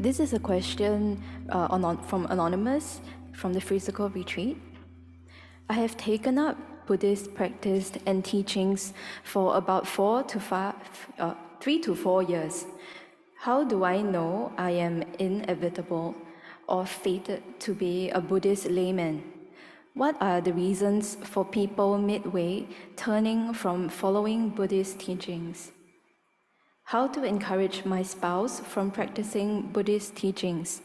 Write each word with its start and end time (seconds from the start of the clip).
This 0.00 0.18
is 0.18 0.32
a 0.32 0.38
question 0.38 1.22
uh, 1.50 1.68
anon- 1.70 2.02
from 2.04 2.24
Anonymous 2.30 3.02
from 3.34 3.52
the 3.52 3.60
Circle 3.60 4.08
Retreat. 4.08 4.56
I 5.68 5.74
have 5.74 5.98
taken 5.98 6.38
up 6.38 6.56
Buddhist 6.86 7.34
practice 7.34 7.92
and 8.06 8.24
teachings 8.24 8.94
for 9.24 9.58
about 9.58 9.86
four 9.86 10.22
to 10.22 10.40
five, 10.40 10.74
uh, 11.18 11.34
three 11.60 11.78
to 11.80 11.94
four 11.94 12.22
years. 12.22 12.64
How 13.40 13.62
do 13.62 13.84
I 13.84 14.00
know 14.00 14.54
I 14.56 14.70
am 14.70 15.02
inevitable 15.18 16.14
or 16.66 16.86
fated 16.86 17.42
to 17.60 17.74
be 17.74 18.08
a 18.08 18.22
Buddhist 18.22 18.70
layman? 18.70 19.22
What 19.92 20.16
are 20.18 20.40
the 20.40 20.54
reasons 20.54 21.18
for 21.24 21.44
people 21.44 21.98
midway 21.98 22.66
turning 22.96 23.52
from 23.52 23.90
following 23.90 24.48
Buddhist 24.48 24.98
teachings? 24.98 25.72
How 26.90 27.06
to 27.06 27.22
encourage 27.22 27.84
my 27.84 28.02
spouse 28.02 28.58
from 28.58 28.90
practicing 28.90 29.62
Buddhist 29.70 30.16
teachings? 30.16 30.82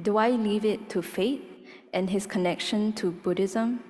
Do 0.00 0.16
I 0.16 0.30
leave 0.30 0.64
it 0.64 0.88
to 0.90 1.02
fate 1.02 1.42
and 1.92 2.08
his 2.08 2.28
connection 2.28 2.92
to 2.92 3.10
Buddhism? 3.10 3.80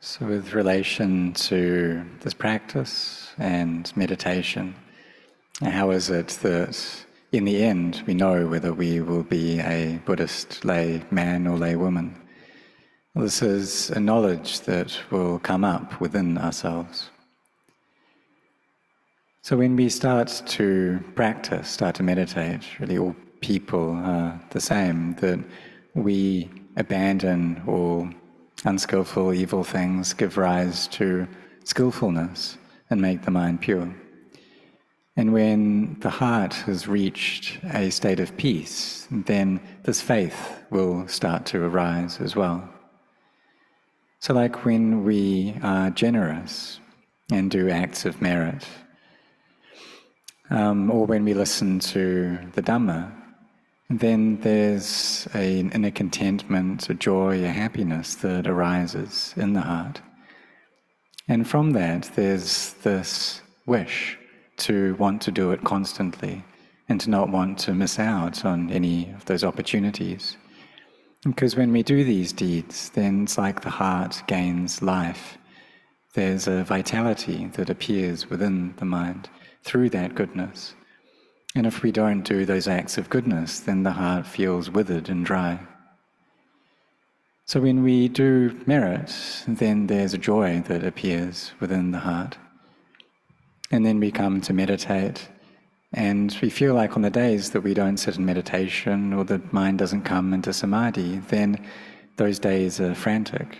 So, 0.00 0.24
with 0.24 0.54
relation 0.54 1.34
to 1.50 2.06
this 2.22 2.32
practice 2.32 3.34
and 3.36 3.94
meditation, 3.94 4.74
how 5.60 5.90
is 5.90 6.08
it 6.08 6.28
that 6.40 7.04
in 7.32 7.44
the 7.44 7.62
end 7.62 8.02
we 8.06 8.14
know 8.14 8.46
whether 8.46 8.72
we 8.72 9.02
will 9.02 9.24
be 9.24 9.60
a 9.60 10.00
Buddhist 10.06 10.64
lay 10.64 11.02
man 11.10 11.46
or 11.46 11.58
lay 11.58 11.76
woman? 11.76 12.16
This 13.14 13.42
is 13.42 13.90
a 13.90 14.00
knowledge 14.00 14.60
that 14.60 14.98
will 15.10 15.38
come 15.38 15.64
up 15.64 16.00
within 16.00 16.38
ourselves. 16.38 17.10
So, 19.44 19.58
when 19.58 19.76
we 19.76 19.90
start 19.90 20.42
to 20.56 21.04
practice, 21.14 21.68
start 21.68 21.96
to 21.96 22.02
meditate, 22.02 22.62
really 22.80 22.96
all 22.96 23.14
people 23.42 23.90
are 23.90 24.40
the 24.52 24.60
same, 24.60 25.16
that 25.16 25.38
we 25.94 26.48
abandon 26.78 27.62
all 27.66 28.08
Unskillful, 28.64 29.34
evil 29.34 29.62
things 29.62 30.14
give 30.14 30.38
rise 30.38 30.88
to 30.88 31.28
skillfulness 31.64 32.56
and 32.88 33.02
make 33.02 33.20
the 33.20 33.30
mind 33.30 33.60
pure. 33.60 33.94
And 35.14 35.34
when 35.34 36.00
the 36.00 36.08
heart 36.08 36.54
has 36.64 36.88
reached 36.88 37.62
a 37.64 37.90
state 37.90 38.20
of 38.20 38.34
peace, 38.38 39.06
then 39.10 39.60
this 39.82 40.00
faith 40.00 40.64
will 40.70 41.06
start 41.06 41.44
to 41.46 41.62
arise 41.62 42.18
as 42.18 42.34
well. 42.34 42.66
So, 44.20 44.32
like 44.32 44.64
when 44.64 45.04
we 45.04 45.54
are 45.62 45.90
generous 45.90 46.80
and 47.30 47.50
do 47.50 47.68
acts 47.68 48.06
of 48.06 48.22
merit, 48.22 48.66
um, 50.50 50.90
or 50.90 51.06
when 51.06 51.24
we 51.24 51.34
listen 51.34 51.78
to 51.80 52.38
the 52.52 52.62
Dhamma, 52.62 53.12
then 53.90 54.40
there's 54.40 55.28
an 55.32 55.70
inner 55.72 55.90
contentment, 55.90 56.88
a 56.88 56.94
joy, 56.94 57.44
a 57.44 57.48
happiness 57.48 58.16
that 58.16 58.46
arises 58.46 59.34
in 59.36 59.52
the 59.52 59.60
heart. 59.60 60.00
And 61.28 61.48
from 61.48 61.70
that, 61.72 62.10
there's 62.14 62.74
this 62.82 63.40
wish 63.66 64.18
to 64.56 64.94
want 64.96 65.22
to 65.22 65.30
do 65.30 65.52
it 65.52 65.64
constantly 65.64 66.44
and 66.88 67.00
to 67.00 67.10
not 67.10 67.30
want 67.30 67.58
to 67.58 67.74
miss 67.74 67.98
out 67.98 68.44
on 68.44 68.70
any 68.70 69.10
of 69.12 69.24
those 69.24 69.44
opportunities. 69.44 70.36
Because 71.24 71.56
when 71.56 71.72
we 71.72 71.82
do 71.82 72.04
these 72.04 72.32
deeds, 72.32 72.90
then 72.90 73.22
it's 73.22 73.38
like 73.38 73.62
the 73.62 73.70
heart 73.70 74.22
gains 74.26 74.82
life. 74.82 75.38
There's 76.14 76.46
a 76.46 76.64
vitality 76.64 77.46
that 77.54 77.70
appears 77.70 78.28
within 78.28 78.74
the 78.76 78.84
mind 78.84 79.30
through 79.64 79.90
that 79.90 80.14
goodness. 80.14 80.74
And 81.56 81.66
if 81.66 81.82
we 81.82 81.92
don't 81.92 82.22
do 82.22 82.44
those 82.44 82.68
acts 82.68 82.98
of 82.98 83.10
goodness, 83.10 83.60
then 83.60 83.82
the 83.82 83.92
heart 83.92 84.26
feels 84.26 84.70
withered 84.70 85.08
and 85.08 85.24
dry. 85.24 85.60
So 87.46 87.60
when 87.60 87.82
we 87.82 88.08
do 88.08 88.58
merit, 88.66 89.14
then 89.46 89.86
there's 89.86 90.14
a 90.14 90.18
joy 90.18 90.62
that 90.66 90.84
appears 90.84 91.52
within 91.60 91.90
the 91.90 91.98
heart. 91.98 92.38
And 93.70 93.84
then 93.84 94.00
we 94.00 94.10
come 94.10 94.40
to 94.42 94.52
meditate, 94.52 95.28
and 95.92 96.36
we 96.40 96.50
feel 96.50 96.74
like 96.74 96.96
on 96.96 97.02
the 97.02 97.10
days 97.10 97.50
that 97.50 97.60
we 97.60 97.74
don't 97.74 97.98
sit 97.98 98.16
in 98.16 98.24
meditation 98.24 99.12
or 99.12 99.24
the 99.24 99.40
mind 99.52 99.78
doesn't 99.78 100.02
come 100.02 100.32
into 100.32 100.52
samadhi, 100.52 101.18
then 101.28 101.64
those 102.16 102.38
days 102.38 102.80
are 102.80 102.94
frantic. 102.94 103.58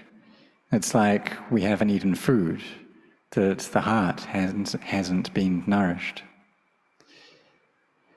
It's 0.72 0.94
like 0.94 1.32
we 1.50 1.62
haven't 1.62 1.90
eaten 1.90 2.14
food, 2.14 2.62
that 3.34 3.58
the 3.58 3.80
heart 3.80 4.20
hasn't, 4.20 4.72
hasn't 4.82 5.32
been 5.34 5.62
nourished. 5.66 6.22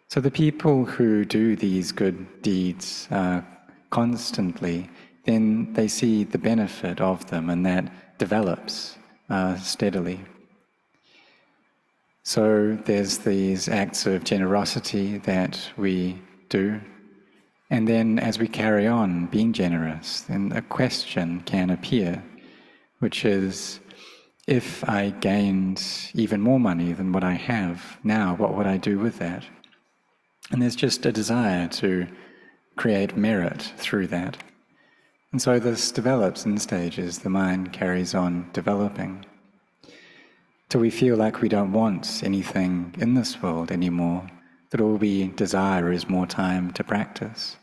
So 0.09 0.21
the 0.21 0.31
people 0.31 0.85
who 0.85 1.25
do 1.25 1.55
these 1.55 1.91
good 1.91 2.41
deeds 2.41 3.07
uh, 3.11 3.41
constantly, 3.89 4.89
then 5.25 5.73
they 5.73 5.87
see 5.87 6.23
the 6.23 6.37
benefit 6.37 7.01
of 7.01 7.29
them, 7.29 7.49
and 7.49 7.65
that 7.65 8.17
develops 8.17 8.97
uh, 9.29 9.57
steadily. 9.57 10.19
So 12.23 12.77
there's 12.85 13.19
these 13.19 13.69
acts 13.69 14.05
of 14.05 14.23
generosity 14.23 15.17
that 15.19 15.59
we 15.77 16.21
do. 16.49 16.79
And 17.69 17.87
then 17.87 18.19
as 18.19 18.39
we 18.39 18.47
carry 18.47 18.87
on 18.87 19.27
being 19.27 19.53
generous, 19.53 20.21
then 20.21 20.51
a 20.53 20.61
question 20.61 21.41
can 21.41 21.69
appear, 21.69 22.23
which 22.99 23.25
is 23.25 23.79
if 24.47 24.87
I 24.87 25.09
gained 25.09 25.83
even 26.13 26.39
more 26.39 26.59
money 26.59 26.93
than 26.93 27.11
what 27.11 27.23
I 27.23 27.33
have 27.33 27.97
now, 28.01 28.33
what 28.35 28.55
would 28.55 28.65
I 28.65 28.77
do 28.77 28.97
with 28.97 29.19
that? 29.19 29.43
And 30.49 30.61
there's 30.61 30.75
just 30.77 31.05
a 31.05 31.11
desire 31.11 31.67
to 31.67 32.07
create 32.77 33.17
merit 33.17 33.73
through 33.75 34.07
that. 34.07 34.37
And 35.33 35.41
so 35.41 35.59
this 35.59 35.91
develops 35.91 36.45
in 36.45 36.57
stages, 36.57 37.19
the 37.19 37.29
mind 37.29 37.73
carries 37.73 38.15
on 38.15 38.49
developing. 38.53 39.25
Till 40.69 40.79
we 40.79 40.89
feel 40.89 41.17
like 41.17 41.41
we 41.41 41.49
don't 41.49 41.73
want 41.73 42.23
anything 42.23 42.95
in 42.97 43.15
this 43.15 43.41
world 43.41 43.69
anymore, 43.69 44.27
that 44.69 44.79
all 44.79 44.95
we 44.95 45.27
desire 45.27 45.91
is 45.91 46.09
more 46.09 46.25
time 46.25 46.71
to 46.71 46.83
practice. 46.85 47.57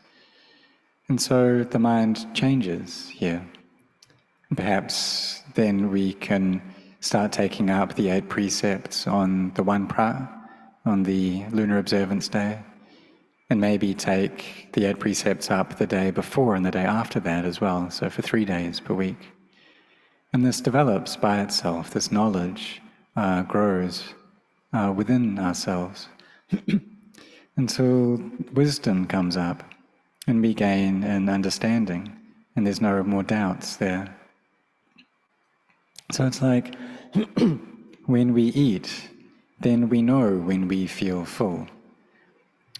And 1.09 1.19
so 1.19 1.63
the 1.63 1.79
mind 1.79 2.27
changes 2.35 3.09
here. 3.09 3.47
Perhaps 4.55 5.41
then 5.55 5.91
we 5.91 6.13
can 6.13 6.61
start 7.05 7.31
taking 7.31 7.69
up 7.69 7.93
the 7.93 8.09
eight 8.09 8.27
precepts 8.29 9.05
on 9.05 9.51
the 9.53 9.61
one 9.61 9.85
pra, 9.85 10.27
on 10.85 11.03
the 11.03 11.45
lunar 11.51 11.77
observance 11.77 12.27
day 12.27 12.59
and 13.51 13.61
maybe 13.61 13.93
take 13.93 14.69
the 14.73 14.85
eight 14.85 14.97
precepts 14.97 15.51
up 15.51 15.77
the 15.77 15.85
day 15.85 16.09
before 16.09 16.55
and 16.55 16.65
the 16.65 16.71
day 16.71 16.83
after 16.83 17.19
that 17.19 17.45
as 17.45 17.61
well, 17.61 17.91
so 17.91 18.09
for 18.09 18.23
three 18.23 18.43
days 18.43 18.79
per 18.79 18.95
week. 18.95 19.19
And 20.33 20.43
this 20.43 20.59
develops 20.59 21.15
by 21.15 21.41
itself, 21.41 21.91
this 21.91 22.11
knowledge 22.11 22.81
uh, 23.15 23.43
grows 23.43 24.15
uh, 24.73 24.91
within 24.91 25.37
ourselves 25.37 26.07
until 27.55 28.19
wisdom 28.53 29.05
comes 29.05 29.37
up 29.37 29.63
and 30.25 30.41
we 30.41 30.55
gain 30.55 31.03
an 31.03 31.29
understanding, 31.29 32.17
and 32.55 32.65
there's 32.65 32.81
no 32.81 33.03
more 33.03 33.21
doubts 33.21 33.75
there. 33.75 34.15
So 36.11 36.25
it's 36.25 36.41
like 36.41 36.73
when 38.05 38.33
we 38.33 38.43
eat, 38.43 39.09
then 39.59 39.89
we 39.89 40.01
know 40.01 40.37
when 40.37 40.67
we 40.67 40.87
feel 40.87 41.25
full 41.25 41.67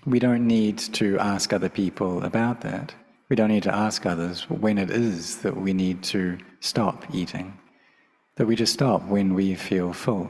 we 0.06 0.20
don't 0.20 0.46
need 0.46 0.78
to 0.78 1.18
ask 1.20 1.52
other 1.52 1.70
people 1.70 2.24
about 2.24 2.62
that. 2.62 2.94
We 3.30 3.36
don't 3.36 3.50
need 3.50 3.64
to 3.64 3.76
ask 3.76 4.06
others 4.06 4.48
when 4.50 4.78
it 4.78 4.92
is 4.92 5.38
that 5.38 5.58
we 5.58 5.74
need 5.74 6.04
to 6.04 6.38
stop 6.60 7.04
eating, 7.14 7.58
that 8.36 8.46
we 8.46 8.56
just 8.56 8.74
stop 8.74 9.04
when 9.06 9.34
we 9.34 9.56
feel 9.56 9.94
full. 9.94 10.30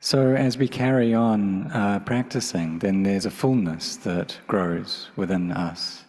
So, 0.00 0.34
as 0.34 0.58
we 0.58 0.68
carry 0.68 1.14
on 1.14 1.70
uh, 1.72 2.00
practicing, 2.00 2.80
then 2.80 3.02
there's 3.02 3.26
a 3.26 3.30
fullness 3.30 3.96
that 3.98 4.36
grows 4.46 5.08
within 5.16 5.52
us. 5.52 6.04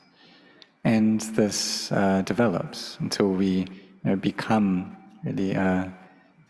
And 0.83 1.21
this 1.21 1.91
uh, 1.91 2.21
develops 2.23 2.97
until 2.99 3.29
we 3.29 3.49
you 3.49 3.67
know, 4.03 4.15
become 4.15 4.97
really 5.23 5.55
uh, 5.55 5.89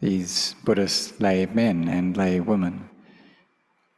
these 0.02 0.56
Buddhist 0.64 1.20
lay 1.20 1.46
men 1.46 1.88
and 1.88 2.16
lay 2.16 2.40
women 2.40 2.90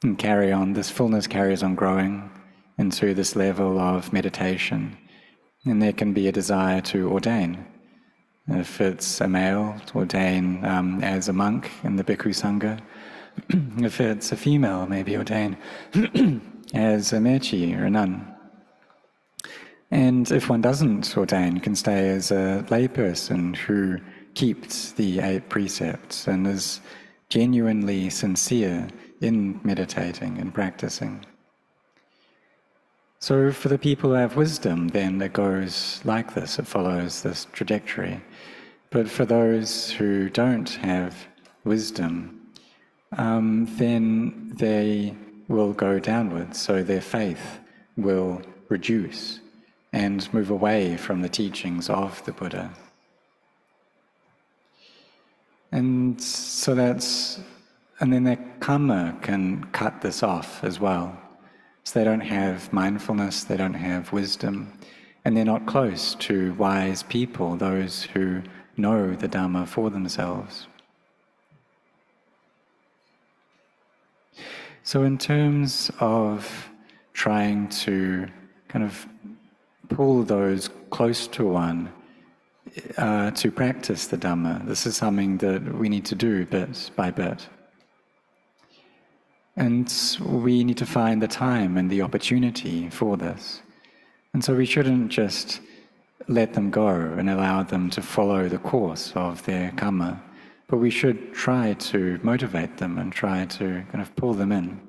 and 0.04 0.18
carry 0.18 0.51
on. 0.51 0.74
This 0.74 0.89
fullness 0.89 1.27
carries 1.27 1.63
on 1.63 1.75
growing 1.75 2.30
into 2.77 3.13
this 3.13 3.36
level 3.36 3.80
of 3.80 4.13
meditation. 4.13 4.98
And 5.66 5.81
there 5.81 5.94
can 5.94 6.13
be 6.13 6.27
a 6.27 6.31
desire 6.31 6.81
to 6.81 7.12
ordain. 7.12 7.66
If 8.48 8.81
it's 8.81 9.21
a 9.21 9.27
male, 9.27 9.75
to 9.88 10.00
ordain 10.00 10.63
um, 10.66 11.04
as 11.04 11.27
a 11.27 11.33
monk 11.33 11.69
in 11.83 11.98
the 11.98 12.04
Bhikkhu 12.04 12.33
Sangha. 12.33 12.80
if 13.83 14.01
it's 14.01 14.31
a 14.31 14.38
female, 14.38 14.88
maybe 14.88 15.18
ordain 15.18 15.57
as 16.74 17.13
a 17.13 17.18
mechi 17.18 17.77
or 17.77 17.86
a 17.86 17.89
nun. 17.89 18.36
And 19.92 20.31
if 20.31 20.50
one 20.50 20.62
doesn't 20.62 21.18
ordain, 21.18 21.60
can 21.60 21.75
stay 21.75 22.10
as 22.10 22.31
a 22.31 22.65
layperson 22.69 23.56
who 23.56 23.98
keeps 24.34 24.92
the 24.94 25.20
eight 25.20 25.50
precepts 25.50 26.28
and 26.28 26.48
is 26.48 26.81
genuinely 27.30 28.10
sincere 28.10 28.88
in 29.22 29.60
meditating 29.64 30.38
and 30.38 30.54
practicing. 30.54 31.26
So, 33.20 33.52
for 33.52 33.68
the 33.68 33.78
people 33.78 34.12
who 34.12 34.16
have 34.16 34.38
wisdom, 34.38 34.88
then 34.90 35.22
it 35.22 35.34
goes 35.34 36.00
like 36.06 36.34
this, 36.36 36.58
it 36.58 36.68
follows 36.68 37.22
this 37.22 37.48
trajectory. 37.52 38.22
But 38.92 39.10
for 39.10 39.26
those 39.26 39.92
who 39.92 40.30
don't 40.30 40.70
have 40.70 41.28
wisdom, 41.66 42.40
um, 43.18 43.68
then 43.78 44.54
they 44.56 45.16
will 45.50 45.74
go 45.74 46.00
downwards, 46.00 46.62
so 46.62 46.82
their 46.82 47.02
faith 47.02 47.60
will 47.98 48.42
reduce 48.70 49.42
and 49.92 50.32
move 50.34 50.50
away 50.50 50.96
from 50.96 51.22
the 51.22 51.30
teachings 51.30 51.90
of 51.90 52.24
the 52.25 52.32
Buddha. 52.32 52.72
And 55.71 56.21
so 56.21 56.74
that's, 56.74 57.39
and 58.00 58.12
then 58.12 58.24
their 58.24 58.39
karma 58.60 59.18
can 59.21 59.66
cut 59.66 60.01
this 60.01 60.24
off 60.24 60.63
as 60.63 60.80
well. 60.80 61.19
So 61.83 62.00
they 62.00 62.06
don't 62.06 62.21
have 62.21 62.71
mindfulness, 62.74 63.44
they 63.44 63.57
don't 63.57 63.74
have 63.74 64.12
wisdom, 64.12 64.74
and 65.25 65.36
they're 65.36 65.45
not 65.45 65.66
close 65.66 66.16
to 66.16 66.54
wise 66.54 67.04
people, 67.04 67.56
those 67.56 68.04
who 68.04 68.42
know 68.77 69.16
the 69.16 69.27
Dharma 69.27 69.66
for 69.66 69.89
themselves. 69.89 70.68
So, 74.83 75.04
in 75.04 75.18
terms 75.18 75.92
of 76.00 76.69
trying 77.13 77.68
to 77.69 78.27
kind 78.69 78.86
of 78.86 79.06
pull 79.89 80.24
those 80.24 80.69
close 80.89 81.27
to 81.27 81.45
one 81.45 81.92
uh, 82.98 83.31
to 83.31 83.51
practice 83.51 84.07
the 84.07 84.18
Dhamma, 84.18 84.66
this 84.66 84.86
is 84.86 84.95
something 84.95 85.38
that 85.38 85.75
we 85.75 85.89
need 85.89 86.06
to 86.06 86.16
do 86.16 86.45
bit 86.45 86.92
by 86.95 87.12
bit. 87.12 87.48
And 89.56 89.94
we 90.21 90.63
need 90.63 90.77
to 90.77 90.86
find 90.86 91.21
the 91.21 91.27
time 91.27 91.77
and 91.77 91.89
the 91.89 92.01
opportunity 92.01 92.89
for 92.89 93.18
this. 93.18 93.62
And 94.33 94.44
so 94.44 94.56
we 94.56 94.66
shouldn't 94.66 95.10
just 95.10 95.62
let 96.27 96.54
them 96.54 96.69
go 96.69 96.88
and 96.88 97.30
allow 97.30 97.63
them 97.63 97.89
to 97.89 98.01
follow 98.01 98.48
the 98.48 98.60
course 98.60 99.12
of 99.15 99.44
their 99.45 99.72
karma, 99.75 100.22
but 100.68 100.77
we 100.77 100.89
should 100.89 101.33
try 101.33 101.74
to 101.74 102.19
motivate 102.24 102.77
them 102.77 102.98
and 103.00 103.12
try 103.12 103.45
to 103.45 103.83
kind 103.92 104.01
of 104.01 104.15
pull 104.15 104.33
them 104.33 104.51
in 104.51 104.80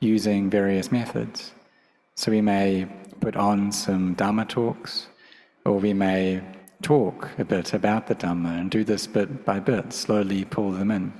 using 0.00 0.50
various 0.50 0.92
methods. 0.92 1.52
So 2.14 2.30
we 2.30 2.42
may 2.42 2.86
put 3.20 3.36
on 3.36 3.72
some 3.72 4.14
Dhamma 4.16 4.48
talks, 4.48 5.08
or 5.64 5.78
we 5.78 5.94
may 5.94 6.42
talk 6.82 7.30
a 7.38 7.44
bit 7.44 7.74
about 7.74 8.06
the 8.06 8.14
Dhamma 8.14 8.58
and 8.58 8.70
do 8.70 8.84
this 8.84 9.06
bit 9.06 9.44
by 9.44 9.60
bit, 9.60 9.92
slowly 9.92 10.44
pull 10.44 10.72
them 10.72 10.90
in 10.90 11.12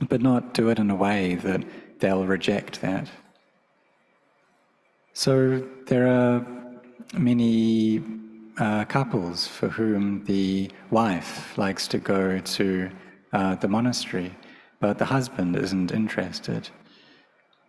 but 0.00 0.20
not 0.20 0.54
do 0.54 0.68
it 0.68 0.78
in 0.78 0.90
a 0.90 0.94
way 0.94 1.34
that 1.36 1.64
they'll 1.98 2.26
reject 2.26 2.80
that. 2.80 3.08
So 5.12 5.66
there 5.86 6.08
are 6.08 6.46
many 7.14 8.02
uh, 8.58 8.84
couples 8.84 9.46
for 9.46 9.68
whom 9.68 10.24
the 10.24 10.70
wife 10.90 11.56
likes 11.56 11.88
to 11.88 11.98
go 11.98 12.38
to 12.38 12.90
uh, 13.32 13.54
the 13.56 13.68
monastery, 13.68 14.34
but 14.80 14.98
the 14.98 15.06
husband 15.06 15.56
isn't 15.56 15.92
interested. 15.92 16.68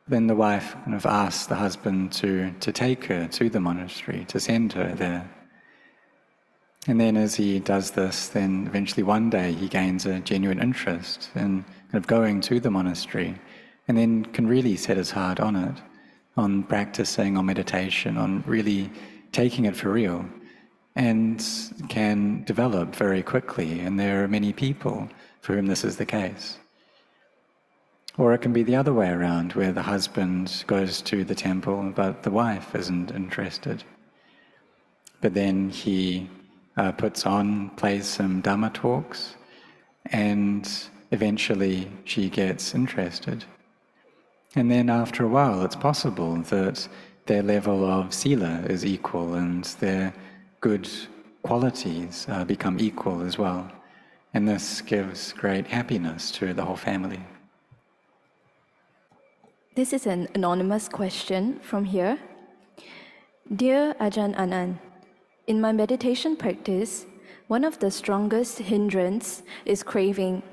Then 0.09 0.27
the 0.27 0.35
wife 0.35 0.75
kind 0.85 0.95
of 0.95 1.05
asks 1.05 1.47
the 1.47 1.55
husband 1.55 2.11
to, 2.13 2.51
to 2.59 2.71
take 2.71 3.05
her 3.05 3.27
to 3.27 3.49
the 3.49 3.59
monastery, 3.59 4.25
to 4.29 4.39
send 4.39 4.73
her 4.73 4.93
there. 4.95 5.29
And 6.87 7.01
then 7.01 7.17
as 7.17 7.35
he 7.35 7.59
does 7.59 7.91
this, 7.91 8.29
then 8.29 8.65
eventually 8.65 9.03
one 9.03 9.29
day 9.29 9.51
he 9.51 9.67
gains 9.67 10.05
a 10.05 10.21
genuine 10.21 10.61
interest 10.61 11.29
in 11.35 11.65
kind 11.91 11.95
of 11.95 12.07
going 12.07 12.39
to 12.41 12.61
the 12.61 12.71
monastery 12.71 13.35
and 13.87 13.97
then 13.97 14.25
can 14.25 14.47
really 14.47 14.77
set 14.77 14.95
his 14.95 15.11
heart 15.11 15.39
on 15.41 15.55
it, 15.57 15.75
on 16.37 16.63
practicing, 16.63 17.35
on 17.37 17.45
meditation, 17.45 18.17
on 18.17 18.41
really 18.47 18.89
taking 19.33 19.65
it 19.65 19.75
for 19.75 19.91
real, 19.91 20.25
and 20.95 21.45
can 21.89 22.43
develop 22.45 22.95
very 22.95 23.21
quickly. 23.21 23.81
And 23.81 23.99
there 23.99 24.23
are 24.23 24.27
many 24.27 24.53
people 24.53 25.09
for 25.41 25.55
whom 25.55 25.67
this 25.67 25.83
is 25.83 25.97
the 25.97 26.05
case. 26.05 26.57
Or 28.17 28.33
it 28.33 28.39
can 28.39 28.51
be 28.51 28.63
the 28.63 28.75
other 28.75 28.93
way 28.93 29.09
around, 29.09 29.53
where 29.53 29.71
the 29.71 29.83
husband 29.83 30.63
goes 30.67 31.01
to 31.03 31.23
the 31.23 31.35
temple, 31.35 31.93
but 31.95 32.23
the 32.23 32.31
wife 32.31 32.73
isn't 32.75 33.11
interested. 33.11 33.83
But 35.21 35.33
then 35.33 35.69
he 35.69 36.29
uh, 36.77 36.91
puts 36.91 37.25
on, 37.25 37.69
plays 37.71 38.05
some 38.05 38.41
Dhamma 38.41 38.73
talks, 38.73 39.35
and 40.11 40.69
eventually 41.11 41.91
she 42.05 42.29
gets 42.29 42.73
interested. 42.73 43.43
And 44.55 44.71
then 44.71 44.89
after 44.89 45.23
a 45.23 45.27
while, 45.27 45.63
it's 45.63 45.75
possible 45.75 46.35
that 46.37 46.87
their 47.25 47.43
level 47.43 47.85
of 47.85 48.13
sila 48.13 48.63
is 48.69 48.85
equal 48.85 49.33
and 49.33 49.63
their 49.79 50.13
good 50.61 50.89
qualities 51.43 52.25
uh, 52.29 52.43
become 52.45 52.79
equal 52.79 53.21
as 53.21 53.37
well. 53.37 53.69
And 54.33 54.47
this 54.47 54.81
gives 54.81 55.33
great 55.33 55.67
happiness 55.67 56.31
to 56.31 56.53
the 56.53 56.63
whole 56.63 56.75
family. 56.75 57.19
This 59.75 59.93
is 59.93 60.07
an 60.07 60.27
anonymous 60.33 60.89
question 60.89 61.59
from 61.59 61.85
here. 61.85 62.17
Dear 63.55 63.93
Ajahn 63.99 64.35
Anan, 64.37 64.79
in 65.47 65.61
my 65.61 65.71
meditation 65.71 66.35
practice, 66.35 67.05
one 67.47 67.63
of 67.63 67.79
the 67.79 67.89
strongest 67.89 68.59
hindrance 68.59 69.41
is 69.65 69.81
craving 69.81 70.43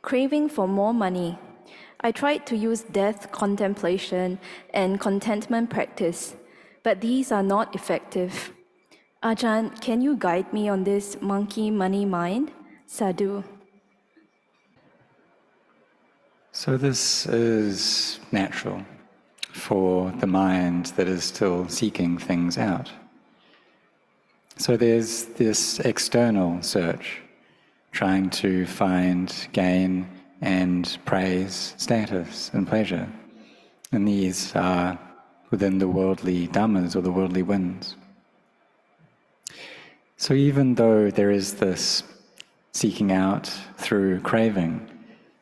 craving 0.00 0.48
for 0.48 0.66
more 0.66 0.94
money. 0.94 1.38
I 2.00 2.12
tried 2.12 2.46
to 2.46 2.56
use 2.56 2.82
death 2.82 3.30
contemplation 3.30 4.38
and 4.72 5.00
contentment 5.00 5.68
practice, 5.68 6.36
but 6.82 7.00
these 7.00 7.30
are 7.32 7.42
not 7.42 7.74
effective. 7.74 8.52
Ajahn, 9.22 9.78
can 9.82 10.00
you 10.00 10.16
guide 10.16 10.50
me 10.52 10.68
on 10.68 10.84
this 10.84 11.20
monkey 11.20 11.70
money 11.70 12.04
mind? 12.04 12.52
Sadhu. 12.86 13.42
So, 16.52 16.76
this 16.76 17.26
is 17.26 18.20
natural 18.32 18.82
for 19.52 20.12
the 20.20 20.26
mind 20.26 20.86
that 20.96 21.08
is 21.08 21.24
still 21.24 21.68
seeking 21.68 22.16
things 22.16 22.56
out. 22.56 22.90
So, 24.58 24.76
there's 24.76 25.24
this 25.24 25.80
external 25.80 26.62
search 26.62 27.22
trying 27.92 28.30
to 28.30 28.66
find 28.66 29.48
gain 29.52 30.08
and 30.40 30.98
praise, 31.04 31.74
status 31.78 32.50
and 32.52 32.66
pleasure. 32.66 33.08
And 33.92 34.06
these 34.06 34.54
are 34.54 34.98
within 35.50 35.78
the 35.78 35.88
worldly 35.88 36.48
dhammas 36.48 36.94
or 36.94 37.00
the 37.00 37.10
worldly 37.10 37.42
winds. 37.42 37.96
So 40.16 40.34
even 40.34 40.74
though 40.74 41.10
there 41.10 41.30
is 41.30 41.54
this 41.54 42.02
seeking 42.72 43.12
out 43.12 43.46
through 43.76 44.20
craving, 44.20 44.88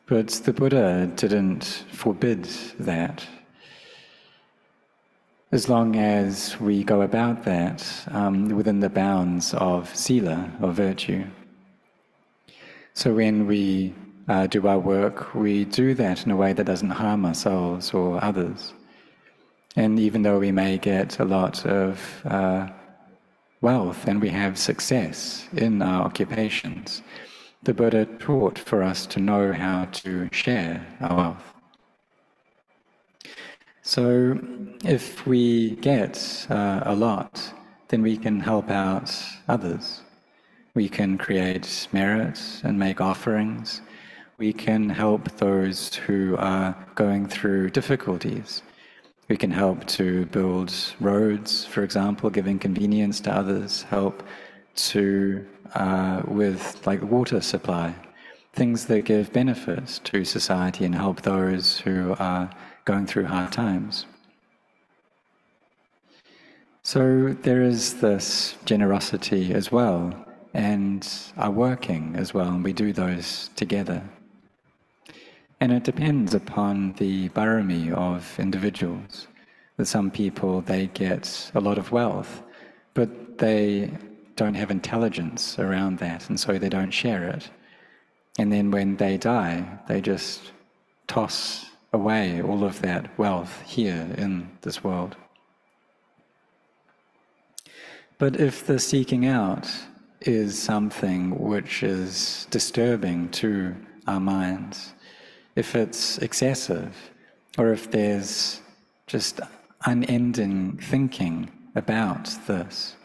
but 0.05 0.27
the 0.29 0.53
Buddha 0.53 1.11
didn't 1.15 1.85
forbid 1.91 2.43
that. 2.79 3.25
As 5.49 5.69
long 5.69 5.95
as 5.95 6.59
we 6.59 6.83
go 6.83 7.03
about 7.03 7.45
that 7.45 7.81
um, 8.11 8.49
within 8.49 8.81
the 8.81 8.89
bounds 8.89 9.53
of 9.53 9.95
sila, 9.95 10.51
of 10.59 10.75
virtue. 10.75 11.23
So 12.93 13.13
when 13.13 13.47
we 13.47 13.95
uh, 14.27 14.47
do 14.47 14.67
our 14.67 14.77
work, 14.77 15.33
we 15.33 15.63
do 15.63 15.93
that 15.93 16.25
in 16.25 16.31
a 16.31 16.35
way 16.35 16.51
that 16.51 16.65
doesn't 16.65 16.89
harm 16.89 17.25
ourselves 17.25 17.93
or 17.93 18.21
others. 18.21 18.73
And 19.77 19.97
even 19.99 20.23
though 20.23 20.37
we 20.37 20.51
may 20.51 20.79
get 20.79 21.17
a 21.19 21.23
lot 21.23 21.65
of 21.65 22.21
uh, 22.25 22.67
wealth 23.61 24.05
and 24.05 24.21
we 24.21 24.29
have 24.29 24.57
success 24.57 25.47
in 25.53 25.81
our 25.81 26.03
occupations, 26.03 27.01
the 27.63 27.73
Buddha 27.73 28.05
taught 28.19 28.59
for 28.59 28.83
us 28.83 29.05
to 29.07 29.21
know 29.21 29.53
how 29.53 29.85
to 29.85 30.27
share 30.33 30.85
our 30.99 31.15
wealth. 31.15 31.56
So 33.87 34.37
if 34.83 35.25
we 35.25 35.77
get 35.77 36.45
uh, 36.49 36.81
a 36.83 36.93
lot, 36.93 37.53
then 37.87 38.01
we 38.01 38.17
can 38.17 38.41
help 38.41 38.69
out 38.69 39.09
others. 39.47 40.01
We 40.75 40.89
can 40.89 41.17
create 41.17 41.87
merit 41.93 42.37
and 42.65 42.77
make 42.77 42.99
offerings. 42.99 43.81
We 44.37 44.51
can 44.51 44.89
help 44.89 45.31
those 45.37 45.95
who 45.95 46.35
are 46.35 46.75
going 46.95 47.27
through 47.27 47.69
difficulties. 47.69 48.61
We 49.29 49.37
can 49.37 49.51
help 49.51 49.87
to 49.99 50.25
build 50.25 50.73
roads, 50.99 51.63
for 51.63 51.81
example, 51.81 52.29
giving 52.29 52.59
convenience 52.59 53.21
to 53.21 53.33
others, 53.33 53.83
help 53.83 54.21
to 54.91 55.45
uh, 55.75 56.23
with 56.27 56.85
like 56.85 57.01
water 57.03 57.39
supply, 57.39 57.95
things 58.51 58.87
that 58.87 59.05
give 59.05 59.31
benefits 59.31 59.99
to 59.99 60.25
society 60.25 60.83
and 60.83 60.93
help 60.93 61.21
those 61.21 61.77
who 61.77 62.17
are 62.19 62.49
going 62.87 63.05
through 63.05 63.25
hard 63.25 63.51
times. 63.51 64.05
So 66.83 67.35
there 67.41 67.61
is 67.61 67.99
this 67.99 68.55
generosity 68.63 69.53
as 69.53 69.69
well 69.73 69.99
and 70.53 71.05
are 71.35 71.51
working 71.51 72.15
as 72.15 72.33
well, 72.33 72.47
and 72.47 72.63
we 72.63 72.71
do 72.71 72.93
those 72.93 73.49
together. 73.57 74.01
And 75.59 75.73
it 75.73 75.83
depends 75.83 76.33
upon 76.33 76.93
the 76.93 77.27
barami 77.29 77.91
of 77.91 78.39
individuals. 78.39 79.27
That 79.75 79.87
some 79.87 80.09
people, 80.09 80.61
they 80.61 80.87
get 80.87 81.51
a 81.53 81.59
lot 81.59 81.77
of 81.77 81.91
wealth, 81.91 82.41
but 82.93 83.37
they 83.37 83.91
don't 84.37 84.55
have 84.55 84.71
intelligence 84.71 85.59
around 85.59 85.99
that, 85.99 86.29
and 86.29 86.39
so 86.39 86.57
they 86.57 86.69
don't 86.69 86.91
share 86.91 87.27
it. 87.27 87.49
And 88.39 88.49
then 88.49 88.71
when 88.71 88.95
they 88.95 89.17
die, 89.17 89.79
they 89.89 89.99
just 89.99 90.53
toss 91.07 91.66
away 91.93 92.41
all 92.41 92.63
of 92.63 92.81
that 92.81 93.17
wealth 93.17 93.61
here 93.65 94.07
in 94.17 94.49
this 94.61 94.83
world. 94.83 95.15
But 98.17 98.39
if 98.39 98.65
the 98.65 98.79
seeking 98.79 99.25
out 99.27 99.69
is 100.21 100.57
something 100.57 101.37
which 101.39 101.83
is 101.83 102.47
disturbing 102.49 103.29
to 103.29 103.75
our 104.07 104.19
minds, 104.19 104.93
if 105.55 105.75
it's 105.75 106.17
excessive, 106.17 106.95
or 107.57 107.71
if 107.71 107.91
there's 107.91 108.61
just 109.05 109.39
unending 109.85 110.77
thinking 110.77 111.51
about 111.75 112.25
this, 112.47 112.95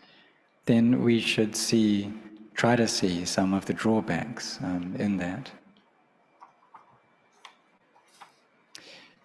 then 0.65 1.03
we 1.03 1.21
should 1.21 1.55
see, 1.55 2.13
try 2.55 2.77
to 2.77 2.89
see 2.89 3.25
some 3.25 3.53
of 3.53 3.67
the 3.67 3.75
drawbacks 3.75 4.59
um, 4.63 4.95
in 4.99 5.17
that. 5.19 5.51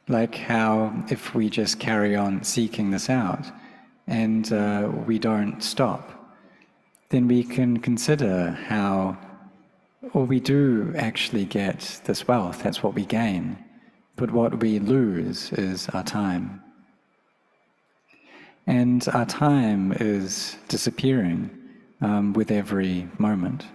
Like 0.07 0.35
how 0.35 0.93
if 1.09 1.35
we 1.35 1.49
just 1.49 1.79
carry 1.79 2.15
on 2.15 2.43
seeking 2.43 2.91
this 2.91 3.09
out 3.09 3.45
and 4.07 4.51
uh, 4.53 4.89
we 5.05 5.19
don't 5.19 5.61
stop, 5.61 6.35
then 7.09 7.27
we 7.27 7.43
can 7.43 7.79
consider 7.79 8.51
how, 8.51 9.17
or 10.13 10.25
we 10.25 10.39
do 10.39 10.93
actually 10.97 11.45
get 11.45 12.01
this 12.05 12.27
wealth, 12.27 12.63
that's 12.63 12.81
what 12.81 12.93
we 12.93 13.05
gain, 13.05 13.57
but 14.15 14.31
what 14.31 14.61
we 14.61 14.79
lose 14.79 15.51
is 15.53 15.89
our 15.89 16.03
time. 16.03 16.61
And 18.65 19.07
our 19.13 19.25
time 19.25 19.93
is 19.93 20.57
disappearing 20.67 21.49
um, 22.01 22.33
with 22.33 22.51
every 22.51 23.07
moment. 23.17 23.65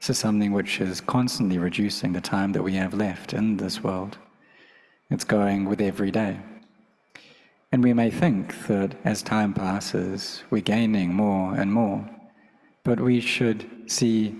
So, 0.00 0.12
something 0.12 0.52
which 0.52 0.80
is 0.80 1.00
constantly 1.00 1.56
reducing 1.56 2.12
the 2.12 2.20
time 2.20 2.52
that 2.52 2.62
we 2.62 2.74
have 2.74 2.92
left 2.92 3.32
in 3.32 3.56
this 3.56 3.82
world. 3.82 4.18
It's 5.10 5.24
going 5.24 5.66
with 5.66 5.80
every 5.80 6.10
day. 6.10 6.38
And 7.70 7.82
we 7.82 7.92
may 7.92 8.10
think 8.10 8.66
that 8.66 8.96
as 9.04 9.22
time 9.22 9.54
passes, 9.54 10.42
we're 10.50 10.62
gaining 10.62 11.12
more 11.14 11.54
and 11.54 11.72
more, 11.72 12.08
but 12.84 13.00
we 13.00 13.20
should 13.20 13.68
see 13.86 14.34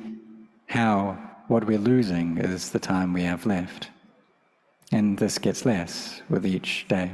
how 0.67 1.19
what 1.49 1.65
we're 1.65 1.79
losing 1.79 2.39
is 2.39 2.71
the 2.71 2.79
time 2.79 3.13
we 3.13 3.23
have 3.23 3.47
left. 3.47 3.91
And 4.91 5.19
this 5.19 5.39
gets 5.39 5.65
less 5.65 6.23
with 6.29 6.45
each 6.45 6.87
day. 6.89 7.13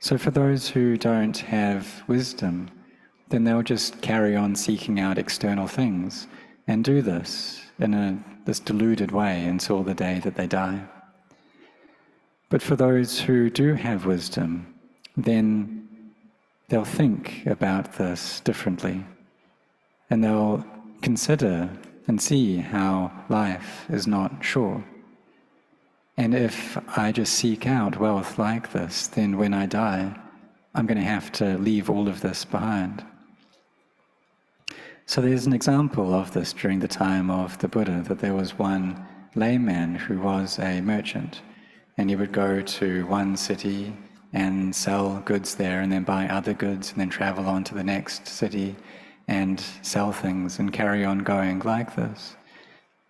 So, 0.00 0.18
for 0.18 0.30
those 0.30 0.68
who 0.68 0.96
don't 0.96 1.36
have 1.38 2.02
wisdom, 2.06 2.70
then 3.28 3.44
they'll 3.44 3.62
just 3.62 4.00
carry 4.02 4.34
on 4.34 4.56
seeking 4.56 4.98
out 4.98 5.16
external 5.16 5.66
things 5.66 6.26
and 6.66 6.84
do 6.84 7.02
this 7.02 7.62
in 7.78 7.94
a, 7.94 8.18
this 8.44 8.60
deluded 8.60 9.10
way 9.10 9.44
until 9.44 9.82
the 9.82 9.94
day 9.94 10.20
that 10.24 10.34
they 10.34 10.46
die. 10.46 10.82
But 12.52 12.60
for 12.60 12.76
those 12.76 13.18
who 13.18 13.48
do 13.48 13.72
have 13.72 14.04
wisdom, 14.04 14.74
then 15.16 15.88
they'll 16.68 16.84
think 16.84 17.46
about 17.46 17.94
this 17.94 18.40
differently 18.40 19.06
and 20.10 20.22
they'll 20.22 20.62
consider 21.00 21.70
and 22.06 22.20
see 22.20 22.58
how 22.58 23.10
life 23.30 23.86
is 23.88 24.06
not 24.06 24.44
sure. 24.44 24.84
And 26.18 26.34
if 26.34 26.76
I 26.98 27.10
just 27.10 27.32
seek 27.32 27.66
out 27.66 27.98
wealth 27.98 28.38
like 28.38 28.70
this, 28.72 29.06
then 29.06 29.38
when 29.38 29.54
I 29.54 29.64
die, 29.64 30.14
I'm 30.74 30.86
going 30.86 31.00
to 31.00 31.04
have 31.04 31.32
to 31.32 31.56
leave 31.56 31.88
all 31.88 32.06
of 32.06 32.20
this 32.20 32.44
behind. 32.44 33.02
So 35.06 35.22
there's 35.22 35.46
an 35.46 35.54
example 35.54 36.12
of 36.12 36.34
this 36.34 36.52
during 36.52 36.80
the 36.80 36.86
time 36.86 37.30
of 37.30 37.56
the 37.60 37.68
Buddha, 37.68 38.04
that 38.08 38.18
there 38.18 38.34
was 38.34 38.58
one 38.58 39.06
layman 39.34 39.94
who 39.94 40.20
was 40.20 40.58
a 40.58 40.82
merchant 40.82 41.40
and 41.96 42.08
he 42.10 42.16
would 42.16 42.32
go 42.32 42.60
to 42.60 43.06
one 43.06 43.36
city 43.36 43.94
and 44.32 44.74
sell 44.74 45.20
goods 45.24 45.54
there 45.54 45.80
and 45.80 45.92
then 45.92 46.04
buy 46.04 46.26
other 46.28 46.54
goods 46.54 46.90
and 46.90 47.00
then 47.00 47.10
travel 47.10 47.46
on 47.46 47.64
to 47.64 47.74
the 47.74 47.84
next 47.84 48.26
city 48.26 48.74
and 49.28 49.62
sell 49.82 50.12
things 50.12 50.58
and 50.58 50.72
carry 50.72 51.04
on 51.04 51.18
going 51.18 51.58
like 51.60 51.94
this. 51.94 52.36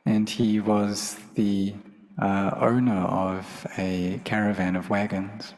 And 0.05 0.29
he 0.29 0.61
was 0.61 1.17
the 1.35 1.75
uh, 2.21 2.51
owner 2.57 3.03
of 3.03 3.67
a 3.79 4.21
caravan 4.25 4.77
of 4.77 4.91
wagons. 4.91 5.55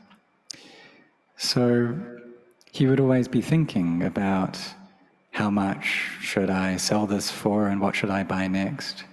So 1.37 1.99
he 2.71 2.87
would 2.87 3.01
always 3.01 3.29
be 3.29 3.41
thinking 3.41 4.03
about 4.03 4.59
how 5.31 5.51
much 5.51 5.85
should 6.21 6.51
I 6.51 6.77
sell 6.77 7.07
this 7.07 7.31
for 7.31 7.69
and 7.69 7.81
what 7.81 7.97
should 7.97 8.11
I 8.11 8.23
buy 8.23 8.47
next. 8.47 9.05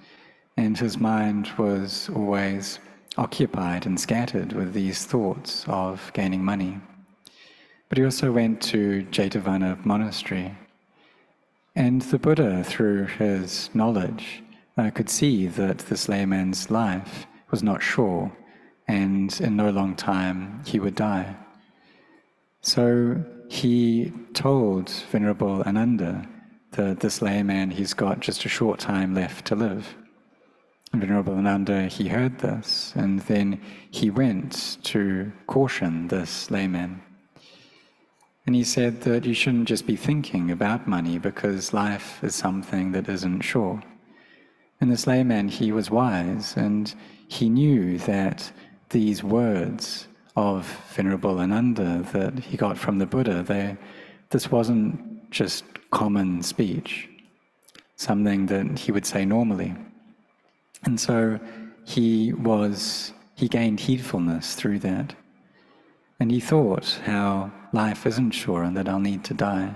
And 0.58 0.78
his 0.78 0.98
mind 1.00 1.50
was 1.58 2.10
always 2.10 2.80
occupied 3.18 3.86
and 3.86 4.00
scattered 4.00 4.54
with 4.54 4.74
these 4.74 5.06
thoughts 5.06 5.66
of 5.68 6.12
gaining 6.14 6.44
money. 6.44 6.80
But 7.90 7.98
he 7.98 8.06
also 8.06 8.32
went 8.32 8.62
to 8.64 9.06
Jetavana 9.12 9.84
monastery. 9.86 10.56
And 11.76 12.02
the 12.02 12.20
Buddha, 12.20 12.64
through 12.64 13.06
his 13.06 13.70
knowledge, 13.74 14.44
uh, 14.78 14.90
could 14.92 15.10
see 15.10 15.48
that 15.48 15.80
this 15.80 16.08
layman's 16.08 16.72
life 16.72 17.26
was 17.50 17.62
not 17.62 17.84
sure, 17.84 18.32
and 18.88 19.40
in 19.42 19.56
no 19.56 19.70
long 19.70 19.96
time 19.96 20.64
he 20.66 20.80
would 20.80 20.96
die. 20.96 21.36
So 22.62 23.24
he 23.50 24.14
told 24.34 24.90
Venerable 25.12 25.62
Ananda 25.64 26.28
that 26.72 27.02
this 27.02 27.22
layman, 27.22 27.72
he's 27.72 27.94
got 27.94 28.22
just 28.22 28.46
a 28.46 28.50
short 28.50 28.80
time 28.80 29.14
left 29.14 29.46
to 29.48 29.56
live. 29.56 29.96
Venerable 30.94 31.36
Ananda, 31.36 31.88
he 31.88 32.10
heard 32.10 32.40
this, 32.40 32.92
and 32.96 33.22
then 33.22 33.62
he 33.92 34.10
went 34.10 34.78
to 34.84 35.32
caution 35.48 36.10
this 36.10 36.52
layman. 36.52 37.02
And 38.46 38.56
he 38.56 38.64
said 38.64 39.02
that 39.02 39.26
you 39.26 39.34
shouldn't 39.34 39.70
just 39.70 39.88
be 39.88 39.96
thinking 39.96 40.52
about 40.52 40.88
money 40.88 41.18
because 41.18 41.74
life 41.74 42.22
is 42.24 42.36
something 42.36 42.92
that 42.92 43.08
isn't 43.08 43.42
sure. 43.42 43.82
And 44.82 44.92
this 44.92 45.08
layman, 45.08 45.48
he 45.48 45.72
was 45.72 45.90
wise, 45.90 46.58
and 46.58 46.94
he 47.28 47.48
knew 47.48 47.98
that 48.00 48.52
these 48.90 49.24
words 49.24 50.08
of 50.36 50.66
Venerable 50.94 51.40
Ananda 51.40 52.06
that 52.12 52.40
he 52.40 52.58
got 52.58 52.78
from 52.78 52.98
the 52.98 53.06
Buddha, 53.06 53.44
they, 53.44 53.78
this 54.30 54.52
wasn't 54.52 55.30
just 55.32 55.64
common 55.92 56.42
speech, 56.44 57.08
something 57.96 58.48
that 58.48 58.80
he 58.80 58.92
would 58.92 59.06
say 59.06 59.24
normally. 59.24 59.74
And 60.84 61.00
so 61.00 61.40
he 61.86 62.34
was, 62.34 63.14
he 63.36 63.48
gained 63.48 63.80
heedfulness 63.80 64.56
through 64.56 64.80
that. 64.80 65.16
And 66.20 66.32
he 66.32 66.40
thought 66.40 67.00
how 67.06 67.52
life 67.74 68.06
isn't 68.06 68.32
sure 68.32 68.64
and 68.64 68.76
that 68.78 68.88
I'll 68.88 69.00
need 69.00 69.24
to 69.26 69.34
die. 69.34 69.76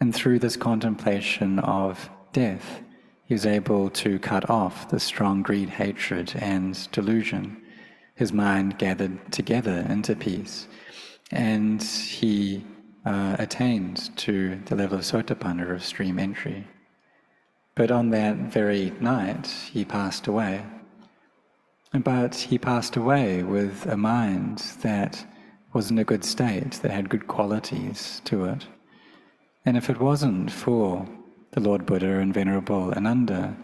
And 0.00 0.14
through 0.14 0.40
this 0.40 0.56
contemplation 0.56 1.58
of 1.60 2.10
death, 2.32 2.82
he 3.24 3.34
was 3.34 3.46
able 3.46 3.88
to 3.90 4.18
cut 4.18 4.50
off 4.50 4.88
the 4.88 5.00
strong 5.00 5.42
greed, 5.42 5.70
hatred, 5.70 6.34
and 6.36 6.90
delusion. 6.92 7.62
His 8.14 8.32
mind 8.32 8.78
gathered 8.78 9.32
together 9.32 9.86
into 9.88 10.14
peace, 10.14 10.68
and 11.30 11.82
he 11.82 12.64
uh, 13.06 13.36
attained 13.38 14.16
to 14.18 14.60
the 14.66 14.76
level 14.76 14.98
of 14.98 15.04
Sotapanna 15.04 15.72
of 15.72 15.82
stream 15.82 16.18
entry. 16.18 16.66
But 17.74 17.90
on 17.90 18.10
that 18.10 18.36
very 18.36 18.92
night, 19.00 19.46
he 19.72 19.84
passed 19.84 20.26
away. 20.26 20.64
But 21.92 22.34
he 22.34 22.58
passed 22.58 22.96
away 22.96 23.42
with 23.42 23.86
a 23.86 23.96
mind 23.96 24.58
that 24.82 25.26
was 25.72 25.90
in 25.90 25.98
a 25.98 26.04
good 26.04 26.24
state, 26.24 26.72
that 26.82 26.90
had 26.90 27.08
good 27.08 27.26
qualities 27.26 28.20
to 28.24 28.44
it. 28.44 28.66
And 29.64 29.76
if 29.76 29.88
it 29.88 30.00
wasn't 30.00 30.50
for 30.50 31.06
the 31.52 31.60
Lord 31.60 31.86
Buddha 31.86 32.18
and 32.18 32.34
Venerable 32.34 32.92
Ananda, 32.92 33.56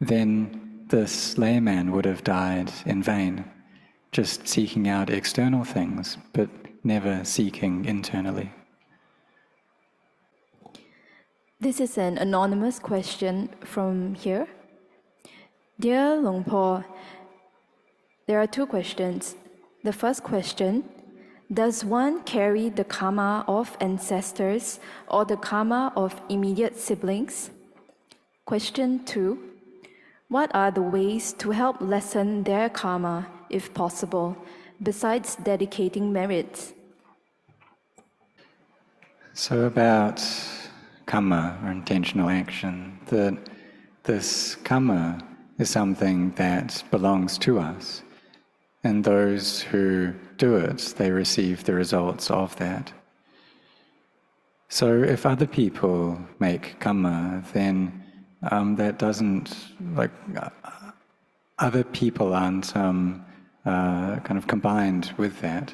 then 0.00 0.86
this 0.88 1.38
layman 1.38 1.92
would 1.92 2.04
have 2.04 2.24
died 2.24 2.72
in 2.84 3.02
vain, 3.02 3.44
just 4.10 4.48
seeking 4.48 4.88
out 4.88 5.10
external 5.10 5.64
things, 5.64 6.18
but 6.32 6.48
never 6.84 7.24
seeking 7.24 7.84
internally. 7.84 8.52
This 11.62 11.78
is 11.78 11.96
an 11.96 12.18
anonymous 12.18 12.80
question 12.80 13.48
from 13.60 14.14
here. 14.14 14.48
Dear 15.78 16.16
Luang 16.16 16.42
Por, 16.42 16.84
there 18.26 18.40
are 18.40 18.48
two 18.48 18.66
questions. 18.66 19.36
The 19.84 19.92
first 19.92 20.24
question 20.24 20.82
Does 21.54 21.84
one 21.84 22.24
carry 22.24 22.68
the 22.68 22.82
karma 22.82 23.44
of 23.46 23.76
ancestors 23.80 24.80
or 25.06 25.24
the 25.24 25.36
karma 25.36 25.92
of 25.94 26.20
immediate 26.28 26.80
siblings? 26.80 27.50
Question 28.44 29.04
two 29.04 29.38
What 30.26 30.50
are 30.52 30.72
the 30.72 30.82
ways 30.82 31.32
to 31.34 31.52
help 31.52 31.80
lessen 31.80 32.42
their 32.42 32.70
karma, 32.70 33.28
if 33.50 33.72
possible, 33.72 34.36
besides 34.82 35.36
dedicating 35.36 36.12
merits? 36.12 36.72
So, 39.32 39.60
about 39.60 40.18
karma 41.06 41.58
or 41.64 41.70
intentional 41.70 42.28
action, 42.28 42.98
that 43.06 43.36
this 44.04 44.56
karma 44.64 45.20
is 45.58 45.70
something 45.70 46.30
that 46.32 46.82
belongs 46.90 47.38
to 47.38 47.58
us, 47.58 48.02
and 48.84 49.04
those 49.04 49.62
who 49.62 50.12
do 50.36 50.56
it, 50.56 50.94
they 50.96 51.10
receive 51.10 51.64
the 51.64 51.74
results 51.74 52.30
of 52.30 52.56
that. 52.56 52.92
So, 54.68 55.02
if 55.02 55.26
other 55.26 55.46
people 55.46 56.18
make 56.38 56.80
karma, 56.80 57.44
then 57.52 58.02
um, 58.50 58.76
that 58.76 58.98
doesn't 58.98 59.54
like 59.94 60.10
other 61.58 61.84
people 61.84 62.34
aren't 62.34 62.76
um, 62.76 63.24
uh, 63.64 64.16
kind 64.20 64.38
of 64.38 64.46
combined 64.46 65.12
with 65.16 65.40
that. 65.40 65.72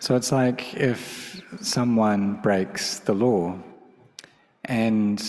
So 0.00 0.14
it's 0.16 0.32
like 0.32 0.74
if 0.74 1.42
someone 1.60 2.34
breaks 2.40 3.00
the 3.00 3.14
law, 3.14 3.58
and 4.64 5.22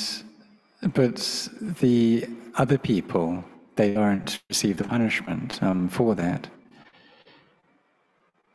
but 0.94 1.50
the 1.62 2.28
other 2.56 2.78
people 2.78 3.44
they 3.76 3.94
don't 3.94 4.40
receive 4.50 4.78
the 4.78 4.84
punishment 4.84 5.64
um, 5.64 5.88
for 5.88 6.14
that. 6.16 6.48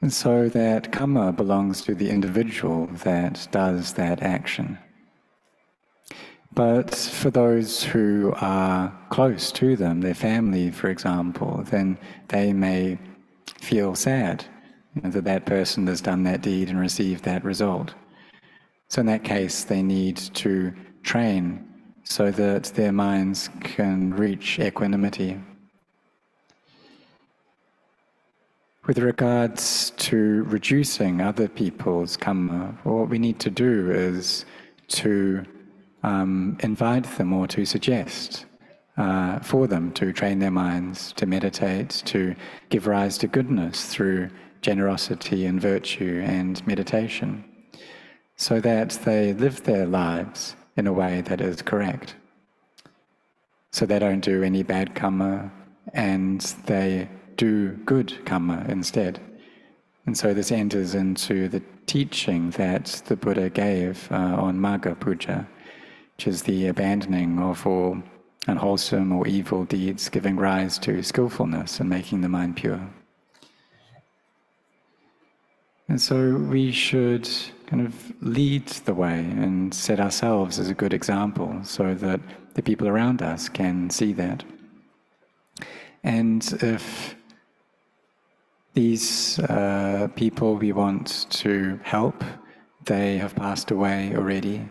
And 0.02 0.12
so 0.12 0.50
that 0.50 0.92
karma 0.92 1.32
belongs 1.32 1.80
to 1.82 1.94
the 1.94 2.10
individual 2.10 2.88
that 3.04 3.48
does 3.50 3.94
that 3.94 4.22
action. 4.22 4.78
But 6.52 6.94
for 6.94 7.30
those 7.30 7.82
who 7.82 8.34
are 8.36 8.92
close 9.08 9.50
to 9.52 9.76
them, 9.76 10.02
their 10.02 10.14
family, 10.14 10.70
for 10.70 10.90
example, 10.90 11.64
then 11.70 11.98
they 12.28 12.52
may 12.52 12.98
feel 13.58 13.94
sad 13.94 14.44
that 15.02 15.24
that 15.24 15.46
person 15.46 15.86
has 15.86 16.00
done 16.00 16.22
that 16.24 16.42
deed 16.42 16.68
and 16.68 16.78
received 16.78 17.24
that 17.24 17.44
result. 17.44 17.94
So 18.88 19.00
in 19.00 19.06
that 19.06 19.24
case, 19.24 19.64
they 19.64 19.82
need 19.82 20.16
to 20.16 20.72
train 21.02 21.68
so 22.04 22.30
that 22.30 22.64
their 22.64 22.92
minds 22.92 23.50
can 23.60 24.14
reach 24.14 24.58
equanimity. 24.58 25.40
With 28.86 28.98
regards 28.98 29.90
to 29.96 30.44
reducing 30.44 31.22
other 31.22 31.48
people's 31.48 32.16
karma, 32.18 32.78
what 32.84 33.08
we 33.08 33.18
need 33.18 33.40
to 33.40 33.50
do 33.50 33.90
is 33.90 34.44
to 34.88 35.44
um, 36.02 36.58
invite 36.60 37.04
them 37.16 37.32
or 37.32 37.46
to 37.48 37.64
suggest 37.64 38.44
uh, 38.98 39.40
for 39.40 39.66
them 39.66 39.90
to 39.92 40.12
train 40.12 40.38
their 40.38 40.50
minds, 40.50 41.12
to 41.14 41.24
meditate, 41.24 42.02
to 42.04 42.34
give 42.68 42.86
rise 42.86 43.16
to 43.18 43.26
goodness 43.26 43.86
through 43.86 44.28
generosity 44.64 45.46
and 45.46 45.60
virtue 45.60 46.22
and 46.24 46.66
meditation, 46.66 47.44
so 48.36 48.60
that 48.60 48.90
they 49.04 49.32
live 49.32 49.62
their 49.62 49.86
lives 49.86 50.56
in 50.76 50.86
a 50.86 50.92
way 50.92 51.20
that 51.20 51.40
is 51.40 51.62
correct. 51.62 52.16
So 53.70 53.86
they 53.86 53.98
don't 53.98 54.20
do 54.32 54.42
any 54.42 54.62
bad 54.62 54.94
karma 54.94 55.52
and 55.92 56.40
they 56.66 57.08
do 57.36 57.70
good 57.92 58.24
karma 58.24 58.64
instead. 58.68 59.20
And 60.06 60.16
so 60.16 60.34
this 60.34 60.50
enters 60.52 60.94
into 60.94 61.48
the 61.48 61.62
teaching 61.86 62.50
that 62.62 62.86
the 63.06 63.16
Buddha 63.16 63.50
gave 63.50 64.10
uh, 64.10 64.46
on 64.46 64.58
Magha 64.58 64.98
Puja 64.98 65.46
which 66.16 66.28
is 66.28 66.42
the 66.42 66.68
abandoning 66.68 67.38
of 67.38 67.66
all 67.66 68.02
unwholesome 68.46 69.12
or 69.12 69.26
evil 69.26 69.64
deeds, 69.64 70.08
giving 70.08 70.36
rise 70.36 70.78
to 70.78 71.02
skillfulness 71.02 71.80
and 71.80 71.88
making 71.88 72.20
the 72.20 72.28
mind 72.28 72.56
pure. 72.56 72.80
And 75.88 76.00
so 76.00 76.36
we 76.36 76.72
should 76.72 77.28
kind 77.66 77.86
of 77.86 78.12
lead 78.22 78.66
the 78.68 78.94
way 78.94 79.18
and 79.18 79.72
set 79.74 80.00
ourselves 80.00 80.58
as 80.58 80.68
a 80.68 80.74
good 80.74 80.94
example 80.94 81.60
so 81.62 81.94
that 81.94 82.20
the 82.54 82.62
people 82.62 82.88
around 82.88 83.22
us 83.22 83.48
can 83.48 83.90
see 83.90 84.12
that. 84.14 84.44
And 86.02 86.42
if 86.62 87.16
these 88.74 89.38
uh, 89.38 90.08
people 90.16 90.56
we 90.56 90.72
want 90.72 91.26
to 91.30 91.78
help, 91.82 92.24
they 92.84 93.18
have 93.18 93.34
passed 93.34 93.70
away 93.70 94.14
already, 94.14 94.68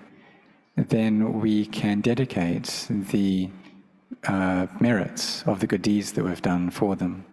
then 0.76 1.40
we 1.40 1.66
can 1.66 2.02
dedicate 2.02 2.88
the 2.90 3.50
uh, 4.28 4.68
merits 4.80 5.44
of 5.44 5.60
the 5.60 5.68
good 5.68 5.82
deeds 5.82 6.14
that 6.14 6.24
we've 6.24 6.42
done 6.42 6.70
for 6.70 6.96
them. 6.96 7.26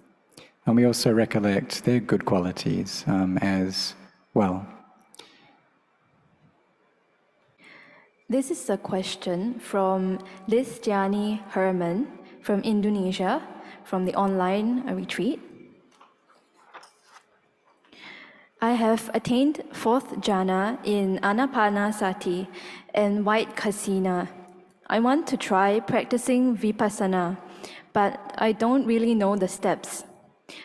And 0.71 0.77
we 0.77 0.85
also 0.85 1.13
recollect 1.13 1.83
their 1.83 1.99
good 1.99 2.25
qualities 2.25 3.03
um, 3.09 3.39
as 3.39 3.97
well. 4.35 4.65
This 8.29 8.53
is 8.53 8.71
a 8.71 8.77
question 8.77 9.59
from 9.59 10.21
Liz 10.47 10.79
Gianni 10.79 11.43
Herman 11.49 12.07
from 12.41 12.61
Indonesia, 12.61 13.43
from 13.83 14.05
the 14.05 14.15
online 14.15 14.87
retreat. 14.95 15.41
I 18.63 18.75
have 18.75 19.11
attained 19.13 19.65
fourth 19.73 20.21
jhana 20.21 20.79
in 20.85 21.19
Anapanasati 21.25 22.47
and 22.95 23.27
White 23.27 23.57
Kasina. 23.57 24.29
I 24.87 25.01
want 25.01 25.27
to 25.27 25.37
try 25.37 25.81
practicing 25.81 26.57
Vipassana, 26.57 27.39
but 27.93 28.21
I 28.39 28.53
don't 28.53 28.87
really 28.87 29.17
know 29.17 29.35
the 29.35 29.49
steps. 29.49 30.05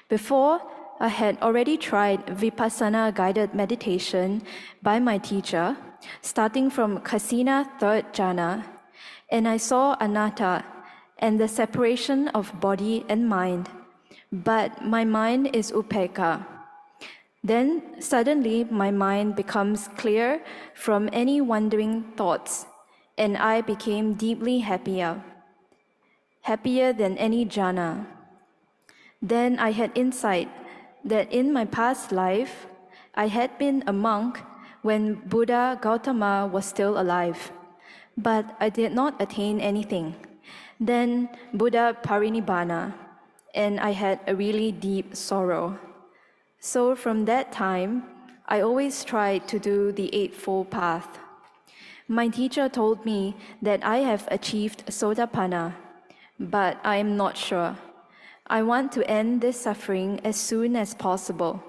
Before, 0.10 0.62
I 1.00 1.10
had 1.10 1.38
already 1.42 1.78
tried 1.78 2.26
Vipassana 2.28 3.14
guided 3.14 3.54
meditation 3.54 4.42
by 4.82 5.00
my 5.00 5.18
teacher, 5.18 5.76
starting 6.22 6.70
from 6.70 7.00
Kasina 7.00 7.68
third 7.80 8.14
jhana, 8.14 8.64
and 9.30 9.48
I 9.48 9.58
saw 9.58 9.96
anatta 10.00 10.64
and 11.20 11.40
the 11.40 11.48
separation 11.48 12.30
of 12.30 12.60
body 12.60 13.06
and 13.10 13.28
mind. 13.28 13.70
But 14.32 14.84
my 14.84 15.06
mind 15.06 15.56
is 15.56 15.72
upekkha 15.72 16.46
then 17.46 18.02
suddenly 18.02 18.64
my 18.64 18.90
mind 18.90 19.36
becomes 19.36 19.88
clear 19.96 20.42
from 20.74 21.08
any 21.14 21.40
wandering 21.42 22.02
thoughts, 22.18 22.66
and 23.20 23.38
I 23.38 23.62
became 23.62 24.16
deeply 24.16 24.60
happier, 24.60 25.22
happier 26.42 26.92
than 26.92 27.16
any 27.20 27.46
jhana. 27.46 28.08
Then 29.26 29.58
I 29.58 29.72
had 29.72 29.90
insight 29.96 30.50
that 31.04 31.34
in 31.34 31.52
my 31.52 31.66
past 31.66 32.12
life, 32.12 32.68
I 33.16 33.26
had 33.26 33.58
been 33.58 33.84
a 33.88 33.94
monk 33.94 34.38
when 34.84 35.16
Buddha 35.16 35.80
Gautama 35.82 36.46
was 36.46 36.68
still 36.68 37.02
alive, 37.02 37.52
but 38.16 38.46
I 38.60 38.70
did 38.70 38.94
not 38.94 39.20
attain 39.20 39.60
anything. 39.60 40.14
Then 40.80 41.30
Buddha 41.56 41.98
parinibbana, 42.04 42.94
and 43.56 43.80
I 43.80 43.98
had 43.98 44.20
a 44.28 44.36
really 44.36 44.72
deep 44.72 45.16
sorrow. 45.16 45.80
So 46.60 46.96
from 46.96 47.26
that 47.26 47.52
time, 47.52 48.04
I 48.46 48.62
always 48.62 49.04
tried 49.04 49.48
to 49.48 49.58
do 49.58 49.92
the 49.92 50.14
Eightfold 50.14 50.70
Path. 50.70 51.18
My 52.08 52.28
teacher 52.28 52.70
told 52.70 53.04
me 53.08 53.36
that 53.60 53.84
I 53.84 54.06
have 54.06 54.28
achieved 54.30 54.86
Sotapanna, 54.86 55.74
but 56.40 56.78
I 56.84 56.98
am 56.98 57.18
not 57.18 57.38
sure. 57.38 57.76
I 58.48 58.62
want 58.62 58.92
to 58.94 59.10
end 59.10 59.42
this 59.42 59.60
suffering 59.60 60.20
as 60.24 60.36
soon 60.36 60.76
as 60.76 60.94
possible. 60.94 61.64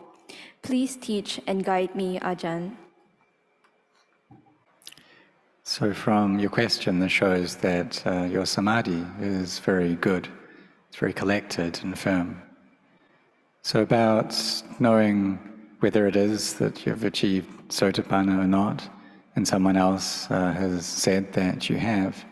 Please 0.63 0.97
teach 0.97 1.41
and 1.47 1.65
guide 1.65 1.95
me, 1.95 2.19
Ajahn. 2.21 2.77
So, 5.63 5.93
from 5.93 6.39
your 6.39 6.51
question, 6.51 7.01
this 7.01 7.11
shows 7.11 7.57
that 7.57 8.07
uh, 8.07 8.25
your 8.25 8.47
samadhi 8.47 9.05
is 9.21 9.59
very 9.59 9.97
good, 9.97 10.29
it's 10.89 10.97
very 10.97 11.13
collected 11.13 11.81
and 11.83 11.99
firm. 11.99 12.41
So, 13.63 13.83
about 13.83 14.33
knowing 14.79 15.41
whether 15.81 16.07
it 16.07 16.15
is 16.15 16.55
that 16.55 16.87
you've 16.87 17.05
achieved 17.05 17.49
sotapanna 17.69 18.39
or 18.39 18.47
not, 18.47 18.89
and 19.35 19.47
someone 19.47 19.77
else 19.77 20.31
uh, 20.31 20.53
has 20.53 20.87
said 20.87 21.33
that 21.33 21.69
you 21.69 21.77
have, 21.77 22.25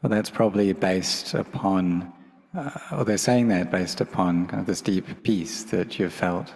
well, 0.00 0.10
that's 0.10 0.30
probably 0.30 0.72
based 0.72 1.34
upon, 1.34 2.12
uh, 2.56 2.70
or 2.92 3.04
they're 3.04 3.18
saying 3.18 3.48
that 3.48 3.70
based 3.70 4.00
upon 4.00 4.46
kind 4.46 4.60
of 4.60 4.66
this 4.66 4.80
deep 4.80 5.22
peace 5.22 5.64
that 5.64 5.98
you've 5.98 6.12
felt. 6.12 6.52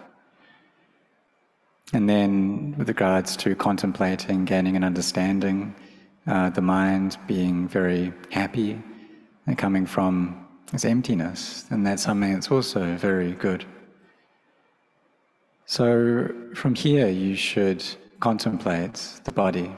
And 1.92 2.08
then, 2.08 2.74
with 2.76 2.88
regards 2.88 3.36
to 3.38 3.54
contemplating, 3.54 4.44
gaining 4.44 4.76
an 4.76 4.84
understanding, 4.84 5.74
uh, 6.26 6.50
the 6.50 6.60
mind 6.60 7.16
being 7.26 7.66
very 7.66 8.12
happy 8.30 8.80
and 9.46 9.56
coming 9.56 9.86
from 9.86 10.46
this 10.70 10.84
emptiness, 10.84 11.64
and 11.70 11.86
that's 11.86 12.02
something 12.02 12.34
that's 12.34 12.50
also 12.50 12.94
very 12.96 13.32
good. 13.32 13.64
So 15.64 16.28
from 16.54 16.74
here, 16.74 17.08
you 17.08 17.34
should 17.34 17.82
contemplate 18.20 19.20
the 19.24 19.32
body, 19.32 19.74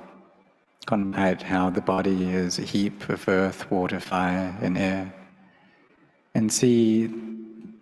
contemplate 0.86 1.42
how 1.42 1.70
the 1.70 1.80
body 1.80 2.30
is 2.30 2.58
a 2.58 2.62
heap 2.62 3.08
of 3.08 3.28
earth, 3.28 3.70
water, 3.70 4.00
fire, 4.00 4.56
and 4.60 4.76
air, 4.76 5.14
and 6.34 6.52
see 6.52 7.12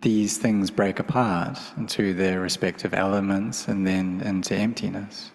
these 0.01 0.37
things 0.37 0.71
break 0.71 0.99
apart 0.99 1.59
into 1.77 2.13
their 2.13 2.39
respective 2.39 2.93
elements 2.93 3.67
and 3.67 3.85
then 3.85 4.21
into 4.21 4.55
emptiness. 4.55 5.31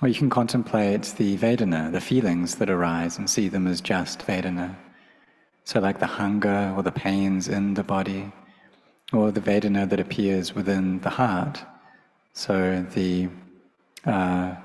Or 0.00 0.08
you 0.08 0.14
can 0.14 0.30
contemplate 0.30 1.14
the 1.16 1.36
Vedana, 1.36 1.92
the 1.92 2.00
feelings 2.00 2.56
that 2.56 2.70
arise, 2.70 3.18
and 3.18 3.28
see 3.28 3.48
them 3.48 3.66
as 3.66 3.80
just 3.80 4.26
Vedana. 4.26 4.74
So, 5.64 5.78
like 5.78 6.00
the 6.00 6.06
hunger 6.06 6.74
or 6.76 6.82
the 6.82 6.90
pains 6.90 7.46
in 7.46 7.74
the 7.74 7.84
body, 7.84 8.32
or 9.12 9.30
the 9.30 9.40
Vedana 9.40 9.88
that 9.88 10.00
appears 10.00 10.54
within 10.54 10.98
the 11.00 11.10
heart. 11.10 11.62
So, 12.32 12.84
the 12.94 13.28
uh, 14.04 14.56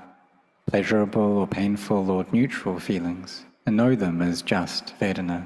pleasurable 0.66 1.38
or 1.38 1.46
painful 1.48 2.10
or 2.10 2.26
neutral 2.32 2.80
feelings, 2.80 3.46
and 3.66 3.78
know 3.78 3.94
them 3.96 4.24
as 4.24 4.42
just 4.42 4.98
Vedana. 5.00 5.46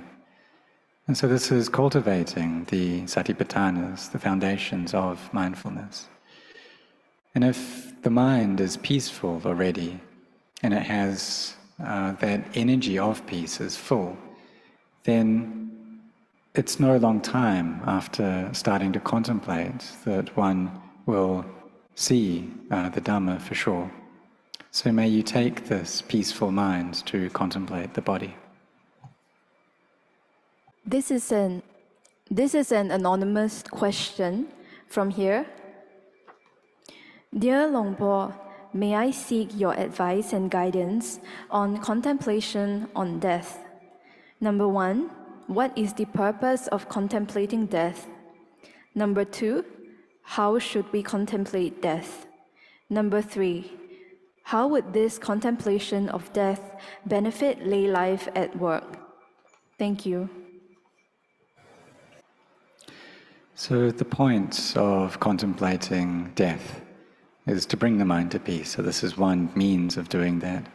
And 1.12 1.18
so, 1.18 1.28
this 1.28 1.52
is 1.52 1.68
cultivating 1.68 2.64
the 2.70 3.02
satipatthanas, 3.02 4.14
the 4.14 4.18
foundations 4.18 4.94
of 4.94 5.20
mindfulness. 5.34 6.08
And 7.36 7.44
if 7.44 8.02
the 8.02 8.10
mind 8.10 8.62
is 8.62 8.78
peaceful 8.78 9.42
already, 9.44 10.00
and 10.64 10.74
it 10.74 10.84
has 10.84 11.58
uh, 11.84 12.14
that 12.14 12.46
energy 12.54 12.98
of 12.98 13.28
peace 13.28 13.60
is 13.60 13.76
full, 13.76 14.18
then 15.04 16.02
it's 16.56 16.80
no 16.80 16.96
long 16.96 17.20
time 17.20 17.82
after 17.86 18.50
starting 18.54 18.94
to 18.94 19.02
contemplate 19.02 19.84
that 20.06 20.38
one 20.38 20.72
will 21.08 21.44
see 21.94 22.50
uh, 22.72 22.88
the 22.88 23.02
Dhamma 23.02 23.42
for 23.42 23.54
sure. 23.54 23.92
So 24.72 24.94
may 24.94 25.10
you 25.10 25.24
take 25.24 25.68
this 25.68 26.02
peaceful 26.02 26.54
mind 26.54 27.06
to 27.08 27.30
contemplate 27.32 27.96
the 27.96 28.02
body. 28.02 28.34
This 30.86 31.12
is 31.12 31.32
an 31.32 31.62
this 32.30 32.56
is 32.56 32.72
an 32.72 32.90
anonymous 32.90 33.62
question 33.62 34.48
from 34.88 35.12
here. 35.12 35.46
Dear 37.38 37.68
Luang 37.68 37.96
Por, 37.96 38.34
may 38.74 38.96
I 38.96 39.12
seek 39.12 39.50
your 39.54 39.74
advice 39.74 40.34
and 40.34 40.50
guidance 40.50 41.20
on 41.52 41.78
contemplation 41.78 42.88
on 42.96 43.20
death? 43.20 43.60
Number 44.40 44.68
one, 44.68 45.12
what 45.46 45.78
is 45.78 45.94
the 45.94 46.06
purpose 46.06 46.66
of 46.68 46.90
contemplating 46.90 47.68
death? 47.68 48.08
Number 48.96 49.24
two, 49.24 49.64
how 50.24 50.58
should 50.58 50.92
we 50.92 51.04
contemplate 51.04 51.82
death? 51.82 52.26
Number 52.90 53.22
three, 53.22 53.72
how 54.44 54.68
would 54.68 54.94
this 54.94 55.20
contemplation 55.20 56.10
of 56.10 56.34
death 56.34 56.76
benefit 57.06 57.68
lay 57.68 57.88
life 57.88 58.28
at 58.36 58.58
work? 58.58 58.98
Thank 59.78 60.08
you. 60.08 60.41
So, 63.64 63.92
the 63.92 64.06
point 64.06 64.74
of 64.76 65.20
contemplating 65.20 66.32
death 66.34 66.82
is 67.46 67.68
to 67.68 67.78
bring 67.78 68.00
the 68.00 68.06
mind 68.06 68.32
to 68.32 68.40
peace. 68.40 68.72
So 68.72 68.82
this 68.82 69.04
is 69.04 69.20
one 69.20 69.52
means 69.54 69.98
of 69.98 70.10
doing 70.10 70.40
that, 70.40 70.66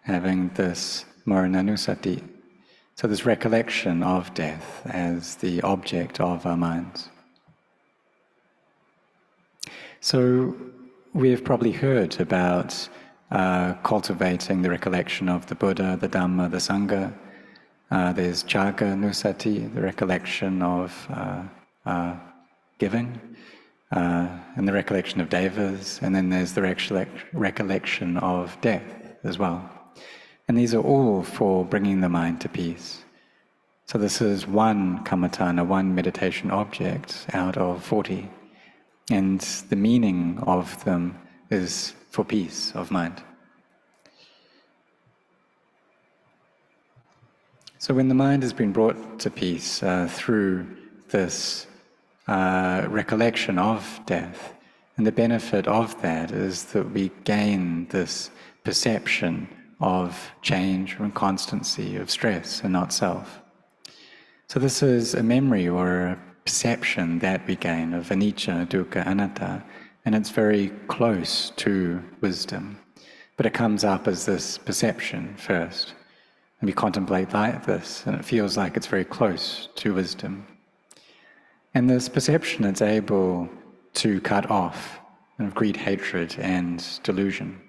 having 0.00 0.48
this 0.48 1.04
marananusati, 1.28 2.28
so 2.96 3.06
this 3.06 3.24
recollection 3.24 4.02
of 4.02 4.34
death 4.34 4.84
as 4.86 5.36
the 5.36 5.62
object 5.62 6.18
of 6.18 6.44
our 6.44 6.56
minds. 6.56 7.08
So 10.00 10.56
we 11.12 11.30
have 11.30 11.44
probably 11.44 11.70
heard 11.70 12.20
about 12.20 12.88
uh, 13.30 13.74
cultivating 13.84 14.62
the 14.62 14.70
recollection 14.70 15.28
of 15.28 15.46
the 15.46 15.54
Buddha, 15.54 15.96
the 16.00 16.08
Dhamma, 16.08 16.50
the 16.50 16.56
Sangha. 16.56 17.14
Uh, 17.92 18.12
there's 18.12 18.42
Jaga 18.42 18.98
Nusati, 18.98 19.72
the 19.72 19.82
recollection 19.82 20.62
of 20.62 21.06
uh, 21.10 21.44
uh 21.86 22.16
giving 22.78 23.20
uh, 23.94 24.26
and 24.56 24.66
the 24.66 24.72
recollection 24.72 25.20
of 25.20 25.28
devas, 25.28 26.00
and 26.02 26.14
then 26.14 26.28
there's 26.28 26.52
the 26.52 26.62
recollection 27.32 28.16
of 28.16 28.60
death 28.60 29.16
as 29.22 29.38
well. 29.38 29.70
And 30.48 30.58
these 30.58 30.74
are 30.74 30.82
all 30.82 31.22
for 31.22 31.64
bringing 31.64 32.00
the 32.00 32.08
mind 32.08 32.40
to 32.42 32.48
peace. 32.48 33.04
So 33.86 33.98
this 33.98 34.20
is 34.20 34.46
one 34.46 35.04
kammatthana, 35.04 35.66
one 35.66 35.94
meditation 35.94 36.50
object 36.50 37.26
out 37.32 37.56
of 37.56 37.84
40. 37.84 38.28
And 39.10 39.40
the 39.68 39.76
meaning 39.76 40.38
of 40.46 40.82
them 40.84 41.18
is 41.50 41.94
for 42.10 42.24
peace 42.24 42.72
of 42.74 42.90
mind. 42.90 43.22
So 47.78 47.92
when 47.92 48.08
the 48.08 48.14
mind 48.14 48.42
has 48.42 48.54
been 48.54 48.72
brought 48.72 49.20
to 49.20 49.30
peace 49.30 49.82
uh, 49.82 50.08
through 50.10 50.66
this 51.10 51.66
uh, 52.26 52.86
recollection 52.88 53.58
of 53.58 54.00
death. 54.06 54.54
And 54.96 55.06
the 55.06 55.12
benefit 55.12 55.66
of 55.66 56.00
that 56.02 56.30
is 56.30 56.64
that 56.66 56.90
we 56.90 57.10
gain 57.24 57.86
this 57.88 58.30
perception 58.62 59.48
of 59.80 60.30
change 60.40 60.96
and 60.98 61.14
constancy, 61.14 61.96
of 61.96 62.10
stress 62.10 62.62
and 62.62 62.72
not 62.72 62.92
self. 62.92 63.40
So, 64.48 64.60
this 64.60 64.82
is 64.82 65.14
a 65.14 65.22
memory 65.22 65.68
or 65.68 66.06
a 66.06 66.18
perception 66.44 67.18
that 67.20 67.46
we 67.46 67.56
gain 67.56 67.92
of 67.92 68.08
anicca, 68.08 68.68
dukkha, 68.68 69.06
anatta, 69.06 69.64
and 70.04 70.14
it's 70.14 70.30
very 70.30 70.68
close 70.86 71.50
to 71.56 72.02
wisdom. 72.20 72.78
But 73.36 73.46
it 73.46 73.54
comes 73.54 73.82
up 73.82 74.06
as 74.06 74.26
this 74.26 74.58
perception 74.58 75.34
first. 75.36 75.94
And 76.60 76.68
we 76.68 76.72
contemplate 76.72 77.32
like 77.34 77.66
this, 77.66 78.04
and 78.06 78.14
it 78.14 78.24
feels 78.24 78.56
like 78.56 78.76
it's 78.76 78.86
very 78.86 79.04
close 79.04 79.68
to 79.76 79.94
wisdom. 79.94 80.46
And 81.74 81.90
this 81.90 82.08
perception 82.08 82.64
is 82.64 82.80
able 82.80 83.48
to 83.94 84.20
cut 84.20 84.50
off 84.50 85.00
kind 85.36 85.48
of 85.48 85.54
greed, 85.54 85.76
hatred, 85.76 86.36
and 86.38 86.84
delusion. 87.02 87.60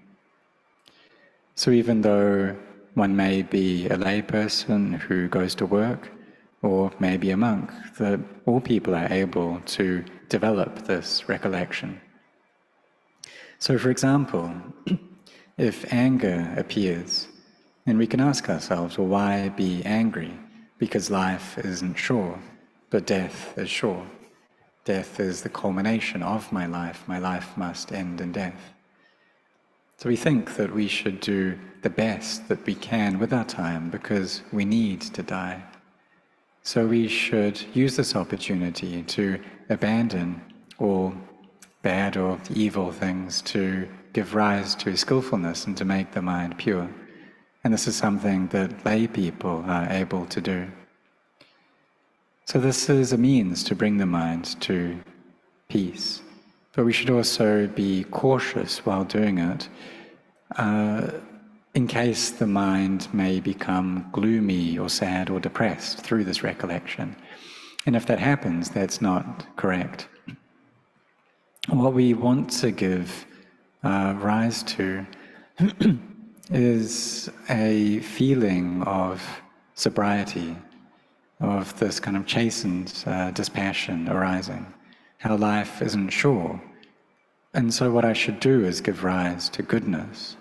So 1.55 1.71
even 1.71 2.01
though 2.01 2.55
one 2.93 3.15
may 3.15 3.41
be 3.41 3.87
a 3.87 3.97
layperson 3.97 4.99
who 4.99 5.27
goes 5.27 5.55
to 5.55 5.65
work, 5.65 6.11
or 6.61 6.91
maybe 6.99 7.31
a 7.31 7.37
monk, 7.37 7.71
that 7.97 8.19
all 8.45 8.61
people 8.61 8.95
are 8.95 9.11
able 9.11 9.59
to 9.65 10.03
develop 10.29 10.85
this 10.85 11.27
recollection. 11.29 11.99
So, 13.59 13.77
for 13.77 13.89
example, 13.89 14.51
if 15.57 15.91
anger 15.93 16.53
appears, 16.57 17.27
then 17.85 17.97
we 17.97 18.07
can 18.07 18.19
ask 18.19 18.49
ourselves, 18.49 18.97
well, 18.97 19.07
why 19.07 19.49
be 19.49 19.83
angry? 19.85 20.33
Because 20.79 21.11
life 21.11 21.57
isn't 21.59 21.95
sure. 21.95 22.39
But 22.95 23.07
death 23.07 23.57
is 23.57 23.69
sure. 23.69 24.07
Death 24.85 25.19
is 25.19 25.41
the 25.41 25.49
culmination 25.49 26.23
of 26.23 26.49
my 26.53 26.65
life. 26.65 27.03
My 27.07 27.19
life 27.19 27.57
must 27.57 27.91
end 27.91 28.21
in 28.21 28.31
death. 28.31 28.71
So 29.97 30.07
we 30.07 30.15
think 30.15 30.55
that 30.55 30.73
we 30.73 30.87
should 30.87 31.19
do 31.19 31.59
the 31.81 31.89
best 31.89 32.47
that 32.47 32.65
we 32.65 32.73
can 32.73 33.19
with 33.19 33.33
our 33.33 33.43
time 33.43 33.89
because 33.89 34.43
we 34.53 34.63
need 34.63 35.01
to 35.01 35.21
die. 35.21 35.61
So 36.63 36.87
we 36.87 37.09
should 37.09 37.61
use 37.73 37.97
this 37.97 38.15
opportunity 38.15 39.03
to 39.03 39.41
abandon 39.69 40.41
all 40.79 41.15
bad 41.81 42.15
or 42.15 42.39
evil 42.53 42.93
things 42.93 43.41
to 43.53 43.89
give 44.13 44.35
rise 44.35 44.73
to 44.75 44.95
skillfulness 44.95 45.65
and 45.65 45.75
to 45.75 45.83
make 45.83 46.13
the 46.13 46.21
mind 46.21 46.57
pure. 46.57 46.89
And 47.65 47.73
this 47.73 47.89
is 47.89 47.97
something 47.97 48.47
that 48.55 48.85
lay 48.85 49.05
people 49.05 49.65
are 49.67 49.89
able 49.91 50.25
to 50.27 50.39
do. 50.39 50.71
So, 52.47 52.59
this 52.59 52.89
is 52.89 53.11
a 53.11 53.17
means 53.17 53.63
to 53.63 53.75
bring 53.75 53.97
the 53.97 54.05
mind 54.05 54.61
to 54.61 54.99
peace. 55.67 56.21
But 56.73 56.85
we 56.85 56.93
should 56.93 57.09
also 57.09 57.65
be 57.65 58.03
cautious 58.11 58.85
while 58.85 59.03
doing 59.03 59.39
it, 59.39 59.67
uh, 60.55 61.09
in 61.73 61.87
case 61.87 62.29
the 62.29 62.45
mind 62.45 63.11
may 63.11 63.39
become 63.39 64.07
gloomy 64.11 64.77
or 64.77 64.89
sad 64.89 65.31
or 65.31 65.39
depressed 65.39 66.01
through 66.01 66.23
this 66.23 66.43
recollection. 66.43 67.15
And 67.87 67.95
if 67.95 68.05
that 68.05 68.19
happens, 68.19 68.69
that's 68.69 69.01
not 69.01 69.47
correct. 69.55 70.07
What 71.69 71.93
we 71.93 72.13
want 72.13 72.51
to 72.61 72.69
give 72.69 73.25
uh, 73.83 74.13
rise 74.19 74.61
to 74.63 75.03
is 76.51 77.27
a 77.49 78.01
feeling 78.01 78.83
of 78.83 79.27
sobriety 79.73 80.55
of 81.45 81.77
this 81.79 81.99
kind 81.99 82.17
of 82.17 82.25
chastened 82.25 83.03
uh, 83.05 83.31
dispassion 83.31 84.09
arising, 84.09 84.65
how 85.19 85.35
life 85.35 85.81
isn't 85.81 86.09
sure. 86.09 86.61
And 87.53 87.73
so, 87.73 87.91
what 87.91 88.05
I 88.05 88.13
should 88.13 88.39
do 88.39 88.65
is 88.65 88.81
give 88.81 89.03
rise 89.03 89.49
to 89.49 89.63
goodness. 89.63 90.35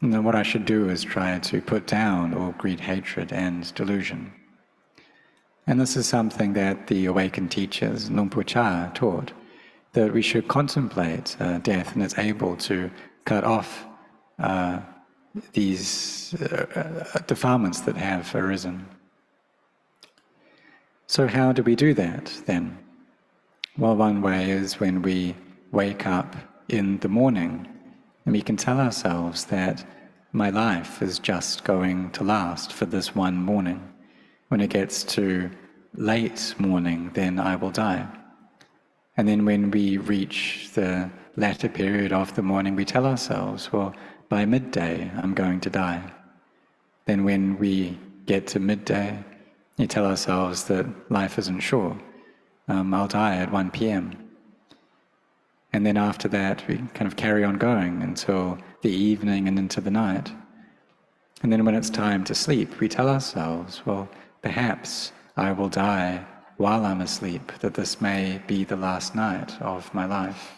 And 0.00 0.12
then 0.12 0.24
what 0.24 0.34
I 0.34 0.42
should 0.42 0.64
do 0.64 0.88
is 0.88 1.04
try 1.04 1.38
to 1.38 1.60
put 1.62 1.86
down 1.86 2.34
all 2.34 2.52
greed, 2.58 2.80
hatred, 2.80 3.32
and 3.32 3.72
delusion. 3.74 4.32
And 5.66 5.80
this 5.80 5.96
is 5.96 6.06
something 6.08 6.54
that 6.54 6.88
the 6.88 7.06
awakened 7.06 7.52
teachers, 7.52 8.10
Luang 8.10 8.28
Por 8.28 8.42
Chah, 8.42 8.90
taught 8.94 9.32
that 9.92 10.12
we 10.12 10.22
should 10.22 10.48
contemplate 10.48 11.36
uh, 11.38 11.58
death 11.58 11.94
and 11.94 12.02
it's 12.02 12.18
able 12.18 12.56
to 12.56 12.90
cut 13.24 13.44
off 13.44 13.86
uh, 14.40 14.80
these 15.52 16.34
uh, 16.34 17.04
uh, 17.14 17.18
defilements 17.26 17.80
that 17.82 17.96
have 17.96 18.34
arisen. 18.34 18.86
So, 21.12 21.26
how 21.26 21.52
do 21.52 21.62
we 21.62 21.76
do 21.76 21.92
that 21.92 22.32
then? 22.46 22.78
Well, 23.76 23.96
one 23.96 24.22
way 24.22 24.50
is 24.50 24.80
when 24.80 25.02
we 25.02 25.36
wake 25.70 26.06
up 26.06 26.34
in 26.70 27.00
the 27.00 27.08
morning 27.10 27.68
and 28.24 28.32
we 28.32 28.40
can 28.40 28.56
tell 28.56 28.80
ourselves 28.80 29.44
that 29.56 29.84
my 30.32 30.48
life 30.48 31.02
is 31.02 31.18
just 31.18 31.64
going 31.64 32.12
to 32.12 32.24
last 32.24 32.72
for 32.72 32.86
this 32.86 33.14
one 33.14 33.36
morning. 33.36 33.86
When 34.48 34.62
it 34.62 34.70
gets 34.70 35.04
to 35.16 35.50
late 35.92 36.54
morning, 36.56 37.10
then 37.12 37.38
I 37.38 37.56
will 37.56 37.72
die. 37.72 38.06
And 39.18 39.28
then 39.28 39.44
when 39.44 39.70
we 39.70 39.98
reach 39.98 40.70
the 40.72 41.10
latter 41.36 41.68
period 41.68 42.14
of 42.14 42.34
the 42.34 42.42
morning, 42.42 42.74
we 42.74 42.86
tell 42.86 43.04
ourselves, 43.04 43.70
well, 43.70 43.94
by 44.30 44.46
midday, 44.46 45.10
I'm 45.22 45.34
going 45.34 45.60
to 45.60 45.68
die. 45.68 46.10
Then 47.04 47.22
when 47.24 47.58
we 47.58 47.98
get 48.24 48.46
to 48.46 48.60
midday, 48.60 49.22
we 49.78 49.86
tell 49.86 50.06
ourselves 50.06 50.64
that 50.64 50.86
life 51.10 51.38
isn't 51.38 51.60
sure. 51.60 51.98
Um, 52.68 52.94
I'll 52.94 53.08
die 53.08 53.36
at 53.36 53.50
1 53.50 53.70
p.m. 53.70 54.16
And 55.72 55.86
then 55.86 55.96
after 55.96 56.28
that, 56.28 56.66
we 56.68 56.76
kind 56.94 57.06
of 57.06 57.16
carry 57.16 57.44
on 57.44 57.56
going 57.56 58.02
until 58.02 58.58
the 58.82 58.90
evening 58.90 59.48
and 59.48 59.58
into 59.58 59.80
the 59.80 59.90
night. 59.90 60.30
And 61.42 61.52
then 61.52 61.64
when 61.64 61.74
it's 61.74 61.90
time 61.90 62.24
to 62.24 62.34
sleep, 62.34 62.78
we 62.78 62.88
tell 62.88 63.08
ourselves, 63.08 63.82
well, 63.84 64.08
perhaps 64.42 65.12
I 65.36 65.52
will 65.52 65.68
die 65.68 66.24
while 66.58 66.84
I'm 66.84 67.00
asleep, 67.00 67.52
that 67.60 67.74
this 67.74 68.00
may 68.00 68.40
be 68.46 68.64
the 68.64 68.76
last 68.76 69.14
night 69.14 69.60
of 69.60 69.92
my 69.94 70.04
life. 70.04 70.52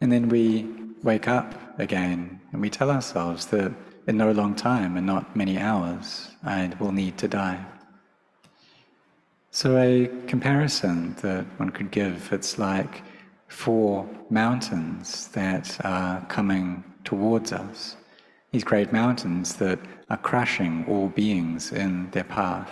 And 0.00 0.12
then 0.12 0.28
we 0.28 0.68
wake 1.02 1.26
up 1.26 1.54
again 1.78 2.40
and 2.52 2.60
we 2.60 2.70
tell 2.70 2.90
ourselves 2.90 3.46
that 3.46 3.72
in 4.06 4.16
no 4.16 4.32
long 4.32 4.54
time 4.54 4.96
and 4.96 5.06
not 5.06 5.34
many 5.34 5.58
hours, 5.58 6.30
I 6.42 6.72
will 6.78 6.92
need 6.92 7.18
to 7.18 7.28
die. 7.28 7.64
So, 9.50 9.76
a 9.78 10.08
comparison 10.26 11.14
that 11.22 11.44
one 11.58 11.70
could 11.70 11.90
give, 11.90 12.32
it's 12.32 12.58
like 12.58 13.02
four 13.46 14.08
mountains 14.30 15.28
that 15.28 15.78
are 15.84 16.24
coming 16.26 16.82
towards 17.04 17.52
us. 17.52 17.96
These 18.50 18.64
great 18.64 18.92
mountains 18.92 19.54
that 19.56 19.78
are 20.10 20.16
crushing 20.16 20.84
all 20.88 21.08
beings 21.08 21.72
in 21.72 22.10
their 22.10 22.24
path. 22.24 22.70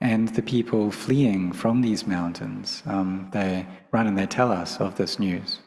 And 0.00 0.28
the 0.28 0.42
people 0.42 0.90
fleeing 0.90 1.52
from 1.52 1.82
these 1.82 2.06
mountains, 2.06 2.82
um, 2.86 3.28
they 3.32 3.66
run 3.92 4.06
and 4.06 4.16
they 4.16 4.26
tell 4.26 4.52
us 4.52 4.80
of 4.80 4.96
this 4.96 5.18
news. 5.18 5.58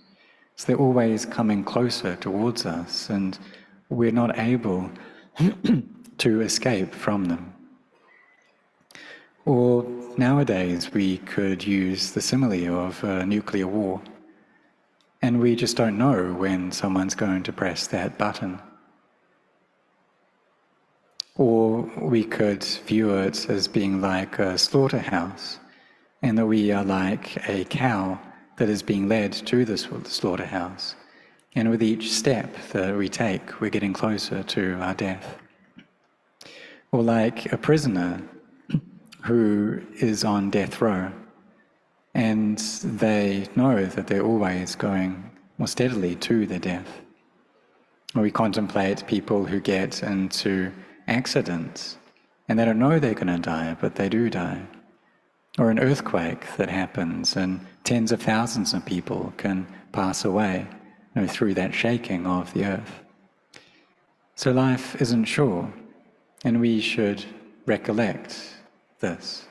So 0.55 0.67
they're 0.67 0.77
always 0.77 1.25
coming 1.25 1.63
closer 1.63 2.15
towards 2.15 2.65
us, 2.65 3.09
and 3.09 3.37
we're 3.91 4.11
not 4.11 4.39
able 4.39 4.89
to 6.17 6.41
escape 6.41 6.95
from 6.95 7.25
them. 7.25 7.53
Or 9.45 9.83
nowadays, 10.17 10.93
we 10.93 11.17
could 11.17 11.65
use 11.65 12.11
the 12.11 12.21
simile 12.21 12.79
of 12.79 13.03
a 13.03 13.25
nuclear 13.25 13.67
war, 13.67 14.01
and 15.21 15.39
we 15.39 15.55
just 15.55 15.75
don't 15.75 15.97
know 15.97 16.33
when 16.33 16.71
someone's 16.71 17.15
going 17.15 17.43
to 17.43 17.53
press 17.53 17.87
that 17.87 18.17
button. 18.17 18.59
Or 21.35 21.81
we 21.97 22.23
could 22.23 22.63
view 22.63 23.15
it 23.17 23.49
as 23.49 23.67
being 23.67 23.99
like 23.99 24.39
a 24.39 24.57
slaughterhouse, 24.57 25.59
and 26.21 26.37
that 26.37 26.45
we 26.45 26.71
are 26.71 26.85
like 26.85 27.49
a 27.49 27.65
cow 27.65 28.19
that 28.57 28.69
is 28.69 28.83
being 28.83 29.09
led 29.09 29.33
to 29.33 29.65
the 29.65 29.77
slaughterhouse. 29.77 30.95
And 31.53 31.69
with 31.69 31.83
each 31.83 32.11
step 32.11 32.55
that 32.71 32.95
we 32.95 33.09
take, 33.09 33.59
we're 33.59 33.69
getting 33.69 33.93
closer 33.93 34.41
to 34.41 34.73
our 34.75 34.93
death. 34.93 35.37
Or 36.91 37.03
like 37.03 37.51
a 37.51 37.57
prisoner 37.57 38.21
who 39.23 39.81
is 39.95 40.23
on 40.23 40.49
death 40.49 40.81
row, 40.81 41.11
and 42.13 42.57
they 42.57 43.47
know 43.55 43.85
that 43.85 44.07
they're 44.07 44.25
always 44.25 44.75
going 44.75 45.31
more 45.57 45.67
steadily 45.67 46.15
to 46.15 46.45
their 46.45 46.59
death. 46.59 47.01
Or 48.15 48.21
we 48.21 48.31
contemplate 48.31 49.05
people 49.07 49.45
who 49.45 49.59
get 49.59 50.03
into 50.03 50.71
accidents 51.07 51.97
and 52.47 52.59
they 52.59 52.65
don't 52.65 52.79
know 52.79 52.99
they're 52.99 53.13
going 53.13 53.27
to 53.27 53.37
die, 53.37 53.77
but 53.79 53.95
they 53.95 54.09
do 54.09 54.29
die. 54.29 54.61
Or 55.57 55.69
an 55.69 55.79
earthquake 55.79 56.45
that 56.57 56.69
happens 56.69 57.37
and 57.37 57.65
tens 57.85 58.11
of 58.11 58.21
thousands 58.21 58.73
of 58.73 58.85
people 58.85 59.33
can 59.37 59.67
pass 59.93 60.25
away 60.25 60.67
you 61.15 61.21
know, 61.21 61.27
through 61.27 61.53
that 61.55 61.73
shaking 61.73 62.25
of 62.25 62.53
the 62.53 62.65
earth. 62.65 63.01
So 64.35 64.51
life 64.51 64.99
isn't 65.01 65.25
sure, 65.25 65.71
and 66.43 66.59
we 66.59 66.81
should 66.81 67.23
recollect 67.65 68.55
this. 68.99 69.45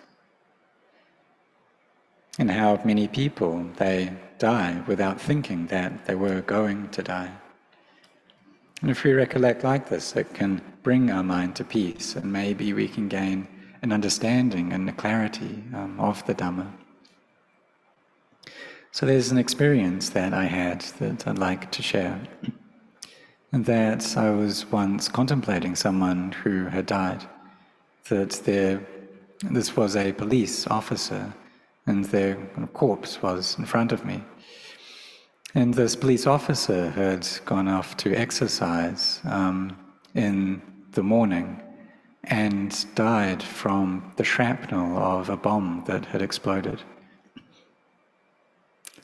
And 2.39 2.51
how 2.51 2.81
many 2.85 3.07
people 3.09 3.67
they 3.77 4.13
die 4.39 4.83
without 4.87 5.21
thinking 5.21 5.67
that 5.67 6.07
they 6.07 6.15
were 6.15 6.41
going 6.41 6.89
to 6.89 7.03
die. 7.03 7.31
And 8.81 8.91
if 8.91 9.05
we 9.05 9.13
recollect 9.13 9.63
like 9.63 9.89
this, 9.89 10.17
it 10.17 10.33
can 10.33 10.63
bring 10.83 11.11
our 11.11 11.23
mind 11.23 11.55
to 11.57 11.65
peace, 11.65 12.17
and 12.17 12.33
maybe 12.33 12.73
we 12.73 12.89
can 12.89 13.09
gain 13.09 13.47
an 13.83 13.93
understanding 13.93 14.73
and 14.73 14.89
a 14.89 14.93
clarity 14.93 15.63
um, 15.75 16.01
of 16.01 16.25
the 16.27 16.35
Dhamma. 16.35 16.73
So 18.93 19.07
there's 19.07 19.31
an 19.31 19.39
experience 19.39 20.11
that 20.11 20.35
I 20.35 20.45
had 20.45 20.81
that 20.99 21.27
I'd 21.27 21.39
like 21.39 21.71
to 21.73 21.83
share. 21.83 22.21
And 23.53 23.65
that 23.67 24.17
I 24.17 24.31
was 24.31 24.67
once 24.67 25.09
contemplating 25.09 25.77
someone 25.77 26.33
who 26.33 26.67
had 26.67 26.87
died. 26.87 27.25
That 28.09 28.31
there, 28.45 28.81
this 29.43 29.77
was 29.77 29.95
a 29.95 30.13
police 30.13 30.67
officer, 30.67 31.33
and 31.87 32.05
their 32.07 32.35
corpse 32.73 33.23
was 33.23 33.57
in 33.59 33.65
front 33.65 33.93
of 33.93 34.05
me. 34.05 34.23
And 35.55 35.75
this 35.75 35.97
police 35.97 36.27
officer 36.27 36.91
had 36.91 37.29
gone 37.45 37.69
off 37.69 37.97
to 37.99 38.15
exercise 38.15 39.21
um, 39.25 39.77
in 40.15 40.63
the 40.93 41.03
morning 41.03 41.61
and 42.25 42.87
died 42.95 43.43
from 43.43 44.13
the 44.17 44.25
shrapnel 44.25 44.99
of 44.99 45.29
a 45.29 45.37
bomb 45.37 45.85
that 45.87 46.07
had 46.07 46.23
exploded. 46.23 46.83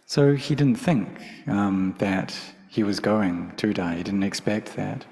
So 0.07 0.35
he 0.35 0.55
didn't 0.55 0.77
think 0.77 1.09
um, 1.47 1.95
that 1.99 2.37
he 2.69 2.83
was 2.83 3.01
going 3.01 3.53
to 3.57 3.73
die, 3.73 3.97
he 3.97 4.03
didn't 4.03 4.23
expect 4.23 4.77
that. 4.77 5.05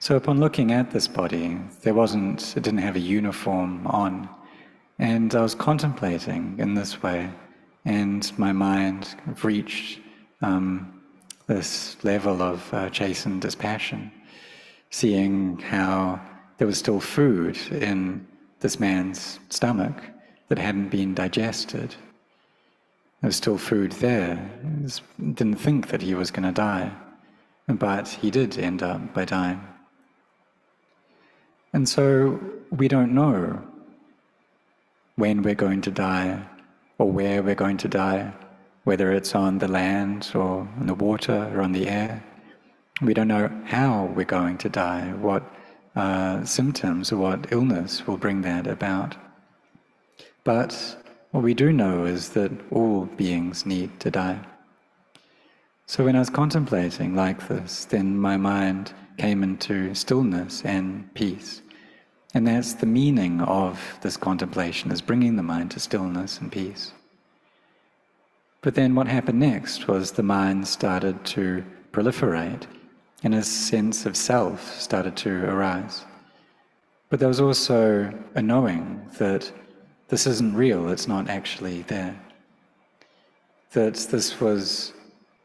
So 0.00 0.16
upon 0.16 0.38
looking 0.38 0.72
at 0.72 0.90
this 0.90 1.08
body, 1.08 1.58
there 1.82 1.94
wasn't, 1.94 2.56
it 2.56 2.62
didn't 2.62 2.80
have 2.80 2.96
a 2.96 3.00
uniform 3.00 3.86
on. 3.86 4.28
And 4.98 5.34
I 5.34 5.40
was 5.40 5.54
contemplating 5.54 6.56
in 6.58 6.74
this 6.74 7.02
way 7.02 7.30
and 7.84 8.30
my 8.38 8.52
mind 8.52 9.14
reached 9.42 10.00
um, 10.42 11.00
this 11.46 11.96
level 12.04 12.42
of 12.42 12.74
uh, 12.74 12.90
chastened 12.90 13.40
dispassion, 13.40 14.12
seeing 14.90 15.58
how 15.58 16.20
there 16.58 16.66
was 16.66 16.78
still 16.78 17.00
food 17.00 17.56
in 17.72 18.26
this 18.60 18.78
man's 18.78 19.38
stomach 19.48 20.02
that 20.48 20.58
hadn't 20.58 20.90
been 20.90 21.14
digested. 21.14 21.94
There 23.20 23.28
was 23.28 23.36
still 23.36 23.58
food 23.58 23.92
there. 23.92 24.50
didn't 25.18 25.56
think 25.56 25.88
that 25.88 26.02
he 26.02 26.14
was 26.14 26.30
going 26.30 26.46
to 26.46 26.52
die, 26.52 26.92
but 27.66 28.08
he 28.08 28.30
did 28.30 28.56
end 28.58 28.82
up 28.82 29.12
by 29.12 29.24
dying. 29.24 29.60
And 31.72 31.88
so 31.88 32.40
we 32.70 32.86
don't 32.86 33.12
know 33.14 33.60
when 35.16 35.42
we're 35.42 35.54
going 35.54 35.80
to 35.82 35.90
die 35.90 36.46
or 36.98 37.10
where 37.10 37.42
we're 37.42 37.56
going 37.56 37.76
to 37.78 37.88
die, 37.88 38.32
whether 38.84 39.12
it's 39.12 39.34
on 39.34 39.58
the 39.58 39.68
land 39.68 40.30
or 40.34 40.68
on 40.78 40.86
the 40.86 40.94
water 40.94 41.50
or 41.54 41.62
on 41.62 41.72
the 41.72 41.88
air. 41.88 42.24
We 43.02 43.14
don't 43.14 43.28
know 43.28 43.50
how 43.64 44.06
we're 44.14 44.24
going 44.24 44.58
to 44.58 44.68
die, 44.68 45.12
what 45.12 45.42
uh, 45.96 46.44
symptoms 46.44 47.10
or 47.10 47.16
what 47.16 47.52
illness 47.52 48.06
will 48.06 48.16
bring 48.16 48.42
that 48.42 48.66
about. 48.68 49.16
But 50.44 50.96
what 51.30 51.42
we 51.44 51.54
do 51.54 51.72
know 51.72 52.04
is 52.04 52.30
that 52.30 52.52
all 52.70 53.04
beings 53.04 53.66
need 53.66 54.00
to 54.00 54.10
die. 54.10 54.40
So 55.86 56.04
when 56.04 56.16
I 56.16 56.18
was 56.18 56.30
contemplating 56.30 57.14
like 57.14 57.48
this, 57.48 57.84
then 57.86 58.18
my 58.18 58.36
mind 58.36 58.92
came 59.16 59.42
into 59.42 59.94
stillness 59.94 60.62
and 60.64 61.12
peace. 61.14 61.62
And 62.34 62.46
that's 62.46 62.74
the 62.74 62.86
meaning 62.86 63.40
of 63.40 63.98
this 64.02 64.16
contemplation, 64.16 64.90
is 64.90 65.00
bringing 65.00 65.36
the 65.36 65.42
mind 65.42 65.70
to 65.72 65.80
stillness 65.80 66.38
and 66.38 66.52
peace. 66.52 66.92
But 68.60 68.74
then 68.74 68.94
what 68.94 69.06
happened 69.06 69.40
next 69.40 69.88
was 69.88 70.12
the 70.12 70.22
mind 70.22 70.68
started 70.68 71.24
to 71.26 71.64
proliferate 71.92 72.66
and 73.22 73.34
a 73.34 73.42
sense 73.42 74.04
of 74.04 74.16
self 74.16 74.80
started 74.80 75.16
to 75.16 75.44
arise. 75.44 76.04
But 77.08 77.20
there 77.20 77.28
was 77.28 77.40
also 77.40 78.12
a 78.34 78.42
knowing 78.42 79.08
that 79.18 79.50
this 80.08 80.26
isn't 80.26 80.54
real, 80.54 80.90
it's 80.90 81.08
not 81.08 81.28
actually 81.28 81.82
there. 81.82 82.18
That 83.72 83.94
this 83.94 84.40
was 84.40 84.92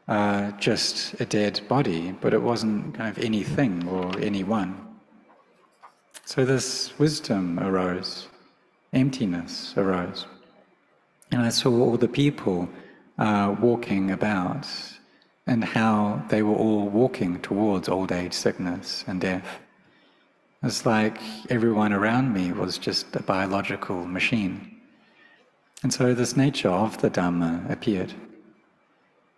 uh, 0.08 0.52
just 0.52 1.20
a 1.20 1.26
dead 1.26 1.60
body, 1.68 2.12
but 2.12 2.32
it 2.34 2.42
wasn't 2.42 2.94
kind 2.94 3.16
of 3.16 3.22
anything 3.22 3.86
or 3.88 4.18
anyone. 4.20 4.80
So 6.24 6.44
this 6.44 6.98
wisdom 6.98 7.60
arose, 7.60 8.28
emptiness 8.92 9.74
arose. 9.76 10.26
And 11.30 11.42
I 11.42 11.50
saw 11.50 11.70
all 11.70 11.96
the 11.96 12.08
people 12.08 12.68
uh, 13.18 13.54
walking 13.60 14.10
about 14.10 14.66
and 15.46 15.62
how 15.62 16.22
they 16.28 16.42
were 16.42 16.54
all 16.54 16.88
walking 16.88 17.40
towards 17.40 17.88
old 17.88 18.12
age, 18.12 18.32
sickness, 18.32 19.04
and 19.06 19.20
death. 19.20 19.46
It's 20.64 20.86
like 20.86 21.18
everyone 21.50 21.92
around 21.92 22.32
me 22.32 22.50
was 22.50 22.78
just 22.78 23.14
a 23.14 23.22
biological 23.22 24.06
machine. 24.06 24.80
And 25.82 25.92
so 25.92 26.14
this 26.14 26.38
nature 26.38 26.70
of 26.70 26.96
the 27.02 27.10
Dhamma 27.10 27.70
appeared. 27.70 28.14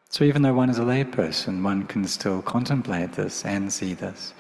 So 0.09 0.23
even 0.23 0.43
though 0.43 0.55
one 0.55 0.71
is 0.71 0.79
a 0.79 0.83
layperson, 0.83 1.65
one 1.65 1.83
can 1.89 2.05
still 2.05 2.43
contemplate 2.43 3.15
this 3.15 3.45
and 3.45 3.73
see 3.73 3.93
this. 3.93 4.35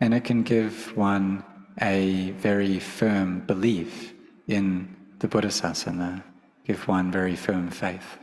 And 0.00 0.14
it 0.14 0.22
can 0.22 0.44
give 0.44 0.96
one 0.96 1.42
a 1.80 2.30
very 2.38 2.78
firm 2.78 3.40
belief 3.40 4.14
in 4.46 4.94
the 5.18 5.26
Buddha 5.26 5.48
Sasana, 5.48 6.22
give 6.64 6.86
one 6.86 7.10
very 7.10 7.34
firm 7.34 7.68
faith. 7.68 8.21